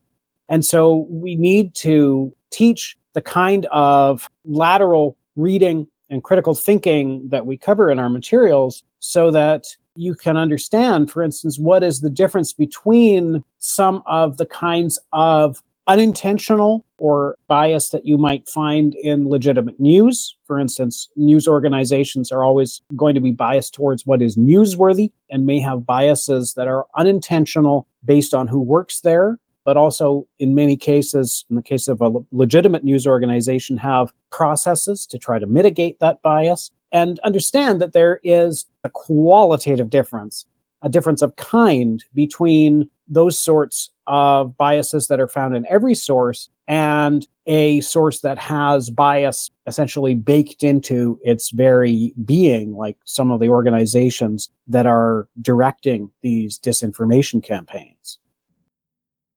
And 0.48 0.64
so 0.64 1.06
we 1.08 1.36
need 1.36 1.74
to 1.76 2.34
teach 2.50 2.96
the 3.12 3.22
kind 3.22 3.66
of 3.66 4.28
lateral 4.44 5.16
reading 5.36 5.86
and 6.10 6.22
critical 6.22 6.54
thinking 6.54 7.28
that 7.28 7.46
we 7.46 7.56
cover 7.56 7.90
in 7.90 7.98
our 7.98 8.08
materials 8.08 8.82
so 8.98 9.30
that 9.30 9.76
you 9.96 10.14
can 10.14 10.36
understand, 10.36 11.10
for 11.10 11.22
instance, 11.22 11.58
what 11.58 11.82
is 11.82 12.00
the 12.00 12.10
difference 12.10 12.52
between 12.52 13.44
some 13.58 14.02
of 14.06 14.36
the 14.36 14.46
kinds 14.46 14.98
of 15.12 15.62
unintentional 15.90 16.84
or 16.98 17.36
bias 17.48 17.88
that 17.88 18.06
you 18.06 18.16
might 18.16 18.48
find 18.48 18.94
in 18.94 19.28
legitimate 19.28 19.80
news. 19.80 20.36
For 20.46 20.60
instance, 20.60 21.08
news 21.16 21.48
organizations 21.48 22.30
are 22.30 22.44
always 22.44 22.80
going 22.94 23.16
to 23.16 23.20
be 23.20 23.32
biased 23.32 23.74
towards 23.74 24.06
what 24.06 24.22
is 24.22 24.36
newsworthy 24.36 25.10
and 25.30 25.46
may 25.46 25.58
have 25.58 25.84
biases 25.84 26.54
that 26.54 26.68
are 26.68 26.86
unintentional 26.96 27.88
based 28.04 28.34
on 28.34 28.46
who 28.46 28.60
works 28.60 29.00
there. 29.00 29.36
But 29.64 29.76
also, 29.76 30.28
in 30.38 30.54
many 30.54 30.76
cases, 30.76 31.44
in 31.50 31.56
the 31.56 31.62
case 31.62 31.88
of 31.88 32.00
a 32.00 32.12
legitimate 32.30 32.84
news 32.84 33.04
organization, 33.04 33.76
have 33.78 34.12
processes 34.30 35.06
to 35.08 35.18
try 35.18 35.40
to 35.40 35.46
mitigate 35.46 35.98
that 35.98 36.22
bias 36.22 36.70
and 36.92 37.18
understand 37.20 37.80
that 37.82 37.94
there 37.94 38.20
is 38.22 38.64
a 38.84 38.90
qualitative 38.90 39.90
difference, 39.90 40.46
a 40.82 40.88
difference 40.88 41.20
of 41.20 41.34
kind 41.34 42.04
between 42.14 42.88
those 43.08 43.36
sorts 43.36 43.90
of 44.10 44.56
biases 44.56 45.06
that 45.06 45.20
are 45.20 45.28
found 45.28 45.54
in 45.54 45.64
every 45.68 45.94
source 45.94 46.48
and 46.66 47.28
a 47.46 47.80
source 47.80 48.20
that 48.20 48.38
has 48.38 48.90
bias 48.90 49.52
essentially 49.68 50.16
baked 50.16 50.64
into 50.64 51.18
its 51.22 51.50
very 51.50 52.12
being, 52.24 52.74
like 52.74 52.96
some 53.04 53.30
of 53.30 53.38
the 53.38 53.48
organizations 53.48 54.50
that 54.66 54.84
are 54.84 55.28
directing 55.40 56.10
these 56.22 56.58
disinformation 56.58 57.42
campaigns. 57.42 58.18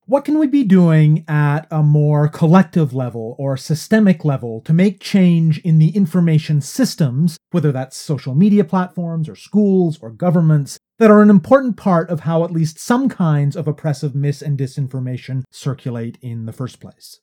What 0.06 0.26
can 0.26 0.38
we 0.38 0.48
be 0.48 0.66
doing 0.66 1.24
at 1.30 1.66
a 1.72 1.82
more 1.82 2.28
collective 2.28 2.94
level 2.94 3.38
or 3.39 3.56
systemic 3.56 4.26
level 4.26 4.60
to 4.66 4.74
make 4.74 5.00
change 5.00 5.60
in 5.60 5.80
the 5.80 5.96
information 5.96 6.60
systems, 6.60 7.38
whether 7.52 7.72
that's 7.72 7.96
social 7.96 8.36
media 8.36 8.66
platforms 8.66 9.30
or 9.30 9.36
schools 9.38 9.98
or 10.02 10.10
governments, 10.10 10.78
that 11.00 11.10
are 11.10 11.22
an 11.22 11.30
important 11.30 11.78
part 11.78 12.10
of 12.10 12.22
how 12.22 12.44
at 12.44 12.52
least 12.52 12.80
some 12.80 13.08
kinds 13.08 13.56
of 13.56 13.66
oppressive 13.66 14.13
mis 14.13 14.42
and 14.42 14.60
disinformation 14.60 15.44
circulate 15.52 16.18
in 16.22 16.48
the 16.48 16.54
first 16.54 16.82
place? 16.82 17.22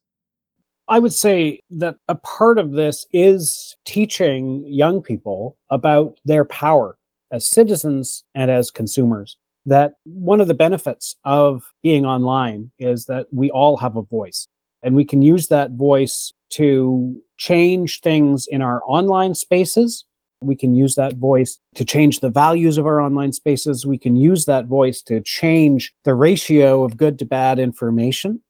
I 0.89 1.01
would 1.01 1.13
say 1.13 1.61
that 1.69 1.97
a 2.09 2.15
part 2.15 2.59
of 2.59 2.73
this 2.73 3.05
is 3.13 3.77
teaching 3.85 4.65
young 4.67 5.03
people 5.03 5.59
about 5.69 6.19
their 6.25 6.47
power 6.47 6.97
as 7.31 7.47
citizens 7.47 8.25
and 8.35 8.51
as 8.51 8.71
consumers. 8.71 9.37
That 9.67 9.95
one 10.05 10.41
of 10.41 10.49
the 10.49 10.55
benefits 10.55 11.17
of 11.25 11.63
being 11.83 12.07
online 12.07 12.71
is 12.79 13.07
that 13.07 13.27
we 13.31 13.51
all 13.51 13.77
have 13.77 13.97
a 13.97 14.03
voice, 14.03 14.49
and 14.83 14.95
we 14.95 15.05
can 15.05 15.23
use 15.23 15.49
that 15.49 15.73
voice 15.73 16.33
to 16.51 17.21
change 17.37 18.01
things 18.01 18.47
in 18.47 18.63
our 18.63 18.83
online 18.87 19.35
spaces. 19.35 20.05
We 20.43 20.57
can 20.57 20.75
use 20.75 20.95
that 20.95 21.17
voice 21.17 21.59
to 21.75 21.85
change 21.85 22.21
the 22.21 22.31
values 22.31 22.79
of 22.79 22.87
our 22.87 23.01
online 23.01 23.33
spaces. 23.33 23.85
We 23.85 23.99
can 23.99 24.17
use 24.17 24.47
that 24.47 24.67
voice 24.67 25.03
to 25.03 25.21
change 25.21 25.93
the 26.05 26.15
ratio 26.15 26.83
of 26.83 26.97
good 26.97 27.19
to 27.19 27.27
bad 27.27 27.59
information 27.59 28.41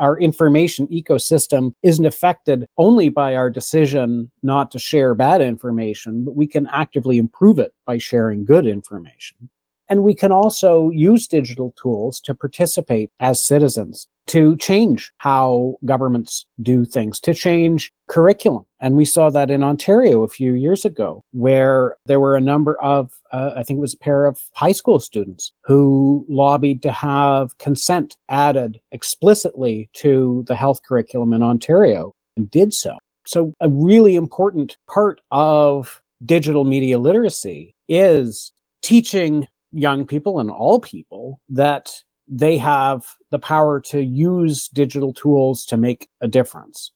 our 0.00 0.18
information 0.18 0.88
ecosystem 0.88 1.74
isn't 1.82 2.06
affected 2.06 2.66
only 2.78 3.10
by 3.10 3.36
our 3.36 3.50
decision 3.50 4.30
not 4.42 4.70
to 4.70 4.78
share 4.78 5.14
bad 5.14 5.42
information, 5.42 6.24
but 6.24 6.34
we 6.34 6.46
can 6.46 6.66
actively 6.68 7.18
improve 7.18 7.58
it 7.58 7.72
by 7.86 7.98
sharing 7.98 8.44
good 8.44 8.66
information. 8.66 9.50
And 9.90 10.04
we 10.04 10.14
can 10.14 10.30
also 10.30 10.88
use 10.90 11.26
digital 11.26 11.74
tools 11.76 12.20
to 12.20 12.34
participate 12.34 13.10
as 13.18 13.44
citizens, 13.44 14.06
to 14.28 14.56
change 14.58 15.12
how 15.18 15.74
governments 15.84 16.46
do 16.62 16.84
things, 16.84 17.18
to 17.20 17.34
change 17.34 17.92
curriculum. 18.08 18.64
And 18.78 18.96
we 18.96 19.04
saw 19.04 19.30
that 19.30 19.50
in 19.50 19.64
Ontario 19.64 20.22
a 20.22 20.28
few 20.28 20.52
years 20.52 20.84
ago, 20.84 21.24
where 21.32 21.96
there 22.06 22.20
were 22.20 22.36
a 22.36 22.40
number 22.40 22.80
of, 22.80 23.10
uh, 23.32 23.50
I 23.56 23.64
think 23.64 23.78
it 23.78 23.80
was 23.80 23.94
a 23.94 23.98
pair 23.98 24.26
of 24.26 24.40
high 24.52 24.70
school 24.70 25.00
students 25.00 25.52
who 25.64 26.24
lobbied 26.28 26.82
to 26.82 26.92
have 26.92 27.58
consent 27.58 28.16
added 28.28 28.80
explicitly 28.92 29.90
to 29.94 30.44
the 30.46 30.54
health 30.54 30.82
curriculum 30.86 31.32
in 31.32 31.42
Ontario 31.42 32.14
and 32.36 32.48
did 32.48 32.72
so. 32.72 32.96
So, 33.26 33.52
a 33.60 33.68
really 33.68 34.14
important 34.14 34.76
part 34.88 35.20
of 35.32 36.00
digital 36.24 36.64
media 36.64 36.98
literacy 36.98 37.74
is 37.88 38.52
teaching 38.82 39.48
young 39.72 40.06
people 40.06 40.40
and 40.40 40.50
all 40.50 40.80
people 40.80 41.40
that 41.48 41.90
they 42.28 42.56
have 42.56 43.04
the 43.30 43.38
power 43.38 43.80
to 43.80 44.02
use 44.02 44.68
digital 44.68 45.12
tools 45.12 45.64
to 45.66 45.76
make 45.76 46.08
a 46.20 46.28
difference. 46.28 46.92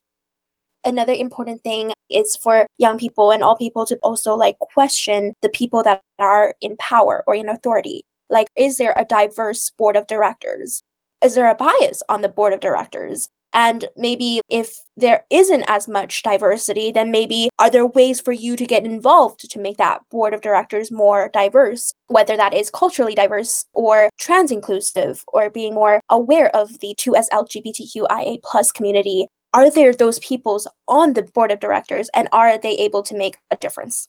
Another 0.84 1.12
important 1.12 1.62
thing 1.62 1.92
is 2.10 2.37
for 2.37 2.66
young 2.78 2.98
people 2.98 3.30
and 3.32 3.42
all 3.42 3.56
people 3.56 3.87
to 3.87 3.96
also 4.02 4.34
like 4.34 4.58
question 4.58 5.32
the 5.40 5.48
people 5.48 5.82
that 5.82 6.02
are 6.18 6.54
in 6.60 6.76
power 6.76 7.24
or 7.26 7.34
in 7.34 7.48
authority. 7.48 8.02
Like, 8.28 8.48
is 8.56 8.76
there 8.76 8.94
a 8.96 9.04
diverse 9.04 9.70
board 9.70 9.96
of 9.96 10.06
directors? 10.06 10.82
Is 11.22 11.34
there 11.34 11.50
a 11.50 11.54
bias 11.54 12.02
on 12.08 12.20
the 12.20 12.28
board 12.28 12.52
of 12.52 12.60
directors? 12.60 13.28
And 13.54 13.86
maybe 13.96 14.40
if 14.50 14.76
there 14.96 15.24
isn't 15.30 15.64
as 15.68 15.86
much 15.88 16.22
diversity, 16.24 16.90
then 16.90 17.10
maybe 17.12 17.48
are 17.58 17.70
there 17.70 17.86
ways 17.86 18.20
for 18.20 18.32
you 18.32 18.56
to 18.56 18.66
get 18.66 18.84
involved 18.84 19.48
to 19.48 19.58
make 19.60 19.76
that 19.76 20.00
board 20.10 20.34
of 20.34 20.40
directors 20.40 20.90
more 20.90 21.30
diverse, 21.32 21.94
whether 22.08 22.36
that 22.36 22.52
is 22.52 22.70
culturally 22.70 23.14
diverse 23.14 23.64
or 23.72 24.10
trans 24.18 24.50
inclusive 24.50 25.24
or 25.28 25.50
being 25.50 25.74
more 25.74 26.00
aware 26.10 26.54
of 26.54 26.80
the 26.80 26.94
2S 26.98 27.28
LGBTQIA 27.30 28.42
plus 28.42 28.72
community? 28.72 29.28
Are 29.54 29.70
there 29.70 29.92
those 29.94 30.18
peoples 30.18 30.66
on 30.88 31.12
the 31.12 31.22
board 31.22 31.52
of 31.52 31.60
directors 31.60 32.10
and 32.12 32.28
are 32.32 32.58
they 32.58 32.72
able 32.76 33.04
to 33.04 33.16
make 33.16 33.36
a 33.52 33.56
difference? 33.56 34.08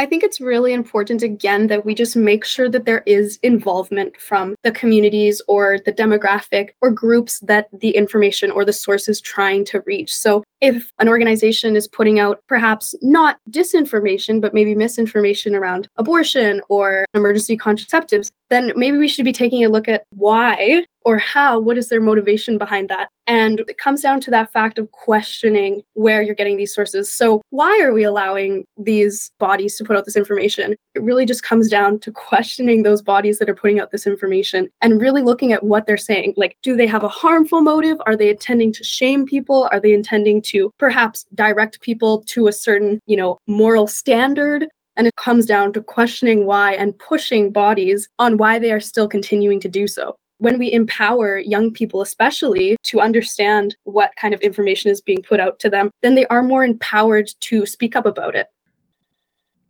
I 0.00 0.06
think 0.06 0.22
it's 0.22 0.40
really 0.40 0.72
important, 0.72 1.22
again, 1.22 1.66
that 1.66 1.84
we 1.84 1.94
just 1.94 2.16
make 2.16 2.46
sure 2.46 2.70
that 2.70 2.86
there 2.86 3.02
is 3.04 3.38
involvement 3.42 4.16
from 4.16 4.54
the 4.62 4.72
communities 4.72 5.42
or 5.46 5.78
the 5.84 5.92
demographic 5.92 6.70
or 6.80 6.90
groups 6.90 7.40
that 7.40 7.68
the 7.70 7.90
information 7.90 8.50
or 8.50 8.64
the 8.64 8.72
source 8.72 9.10
is 9.10 9.20
trying 9.20 9.66
to 9.66 9.82
reach. 9.84 10.16
So, 10.16 10.42
if 10.62 10.90
an 11.00 11.08
organization 11.10 11.76
is 11.76 11.86
putting 11.86 12.18
out 12.18 12.40
perhaps 12.48 12.94
not 13.02 13.36
disinformation, 13.50 14.40
but 14.40 14.54
maybe 14.54 14.74
misinformation 14.74 15.54
around 15.54 15.86
abortion 15.98 16.62
or 16.70 17.04
emergency 17.12 17.58
contraceptives, 17.58 18.30
then 18.50 18.72
maybe 18.76 18.98
we 18.98 19.08
should 19.08 19.24
be 19.24 19.32
taking 19.32 19.64
a 19.64 19.68
look 19.68 19.88
at 19.88 20.04
why 20.10 20.84
or 21.02 21.18
how, 21.18 21.58
what 21.58 21.78
is 21.78 21.88
their 21.88 22.00
motivation 22.00 22.58
behind 22.58 22.88
that? 22.88 23.08
And 23.26 23.60
it 23.60 23.78
comes 23.78 24.02
down 24.02 24.20
to 24.22 24.30
that 24.32 24.52
fact 24.52 24.78
of 24.78 24.90
questioning 24.90 25.82
where 25.94 26.20
you're 26.20 26.34
getting 26.34 26.56
these 26.56 26.74
sources. 26.74 27.12
So, 27.12 27.40
why 27.50 27.80
are 27.80 27.92
we 27.92 28.02
allowing 28.02 28.64
these 28.76 29.30
bodies 29.38 29.76
to 29.76 29.84
put 29.84 29.96
out 29.96 30.04
this 30.04 30.16
information? 30.16 30.74
It 30.94 31.02
really 31.02 31.24
just 31.24 31.42
comes 31.42 31.68
down 31.68 32.00
to 32.00 32.12
questioning 32.12 32.82
those 32.82 33.02
bodies 33.02 33.38
that 33.38 33.48
are 33.48 33.54
putting 33.54 33.80
out 33.80 33.92
this 33.92 34.06
information 34.06 34.68
and 34.82 35.00
really 35.00 35.22
looking 35.22 35.52
at 35.52 35.62
what 35.62 35.86
they're 35.86 35.96
saying. 35.96 36.34
Like, 36.36 36.56
do 36.62 36.76
they 36.76 36.86
have 36.86 37.04
a 37.04 37.08
harmful 37.08 37.62
motive? 37.62 37.98
Are 38.04 38.16
they 38.16 38.30
intending 38.30 38.72
to 38.74 38.84
shame 38.84 39.24
people? 39.24 39.68
Are 39.70 39.80
they 39.80 39.94
intending 39.94 40.42
to 40.42 40.72
perhaps 40.78 41.24
direct 41.34 41.80
people 41.80 42.24
to 42.26 42.48
a 42.48 42.52
certain, 42.52 43.00
you 43.06 43.16
know, 43.16 43.38
moral 43.46 43.86
standard? 43.86 44.66
And 45.00 45.06
it 45.06 45.16
comes 45.16 45.46
down 45.46 45.72
to 45.72 45.82
questioning 45.82 46.44
why 46.44 46.74
and 46.74 46.98
pushing 46.98 47.52
bodies 47.52 48.06
on 48.18 48.36
why 48.36 48.58
they 48.58 48.70
are 48.70 48.80
still 48.80 49.08
continuing 49.08 49.58
to 49.60 49.66
do 49.66 49.86
so 49.86 50.14
when 50.36 50.58
we 50.58 50.70
empower 50.70 51.38
young 51.38 51.72
people, 51.72 52.02
especially 52.02 52.76
to 52.82 53.00
understand 53.00 53.76
what 53.84 54.14
kind 54.16 54.34
of 54.34 54.42
information 54.42 54.90
is 54.90 55.00
being 55.00 55.22
put 55.22 55.40
out 55.40 55.58
to 55.60 55.70
them, 55.70 55.90
then 56.02 56.16
they 56.16 56.26
are 56.26 56.42
more 56.42 56.62
empowered 56.62 57.30
to 57.40 57.64
speak 57.64 57.96
up 57.96 58.04
about 58.04 58.34
it. 58.34 58.48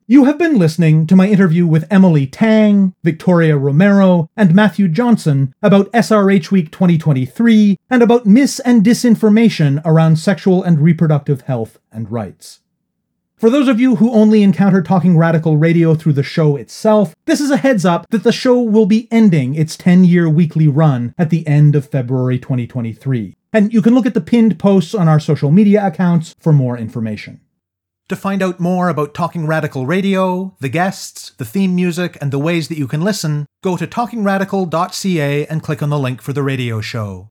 You 0.08 0.24
have 0.24 0.36
been 0.36 0.58
listening 0.58 1.06
to 1.06 1.14
my 1.14 1.28
interview 1.28 1.64
with 1.64 1.86
Emily 1.92 2.26
Tang, 2.26 2.96
Victoria 3.04 3.56
Romero, 3.56 4.28
and 4.36 4.52
Matthew 4.52 4.88
Johnson 4.88 5.54
about 5.62 5.92
SRH 5.92 6.50
Week 6.50 6.72
2023 6.72 7.76
and 7.88 8.02
about 8.02 8.26
mis 8.26 8.58
and 8.58 8.82
disinformation 8.82 9.80
around 9.84 10.16
sexual 10.16 10.64
and 10.64 10.80
reproductive 10.80 11.42
health 11.42 11.78
and 11.92 12.10
rights. 12.10 12.62
For 13.40 13.48
those 13.48 13.68
of 13.68 13.80
you 13.80 13.96
who 13.96 14.12
only 14.12 14.42
encounter 14.42 14.82
Talking 14.82 15.16
Radical 15.16 15.56
Radio 15.56 15.94
through 15.94 16.12
the 16.12 16.22
show 16.22 16.56
itself, 16.56 17.14
this 17.24 17.40
is 17.40 17.50
a 17.50 17.56
heads 17.56 17.86
up 17.86 18.06
that 18.10 18.22
the 18.22 18.32
show 18.32 18.60
will 18.60 18.84
be 18.84 19.08
ending 19.10 19.54
its 19.54 19.78
10 19.78 20.04
year 20.04 20.28
weekly 20.28 20.68
run 20.68 21.14
at 21.16 21.30
the 21.30 21.46
end 21.46 21.74
of 21.74 21.88
February 21.88 22.38
2023. 22.38 23.34
And 23.54 23.72
you 23.72 23.80
can 23.80 23.94
look 23.94 24.04
at 24.04 24.12
the 24.12 24.20
pinned 24.20 24.58
posts 24.58 24.94
on 24.94 25.08
our 25.08 25.18
social 25.18 25.50
media 25.50 25.86
accounts 25.86 26.34
for 26.38 26.52
more 26.52 26.76
information. 26.76 27.40
To 28.10 28.16
find 28.16 28.42
out 28.42 28.60
more 28.60 28.90
about 28.90 29.14
Talking 29.14 29.46
Radical 29.46 29.86
Radio, 29.86 30.54
the 30.60 30.68
guests, 30.68 31.30
the 31.38 31.46
theme 31.46 31.74
music, 31.74 32.18
and 32.20 32.32
the 32.32 32.38
ways 32.38 32.68
that 32.68 32.76
you 32.76 32.86
can 32.86 33.00
listen, 33.00 33.46
go 33.64 33.78
to 33.78 33.86
talkingradical.ca 33.86 35.46
and 35.46 35.62
click 35.62 35.82
on 35.82 35.88
the 35.88 35.98
link 35.98 36.20
for 36.20 36.34
the 36.34 36.42
radio 36.42 36.82
show. 36.82 37.30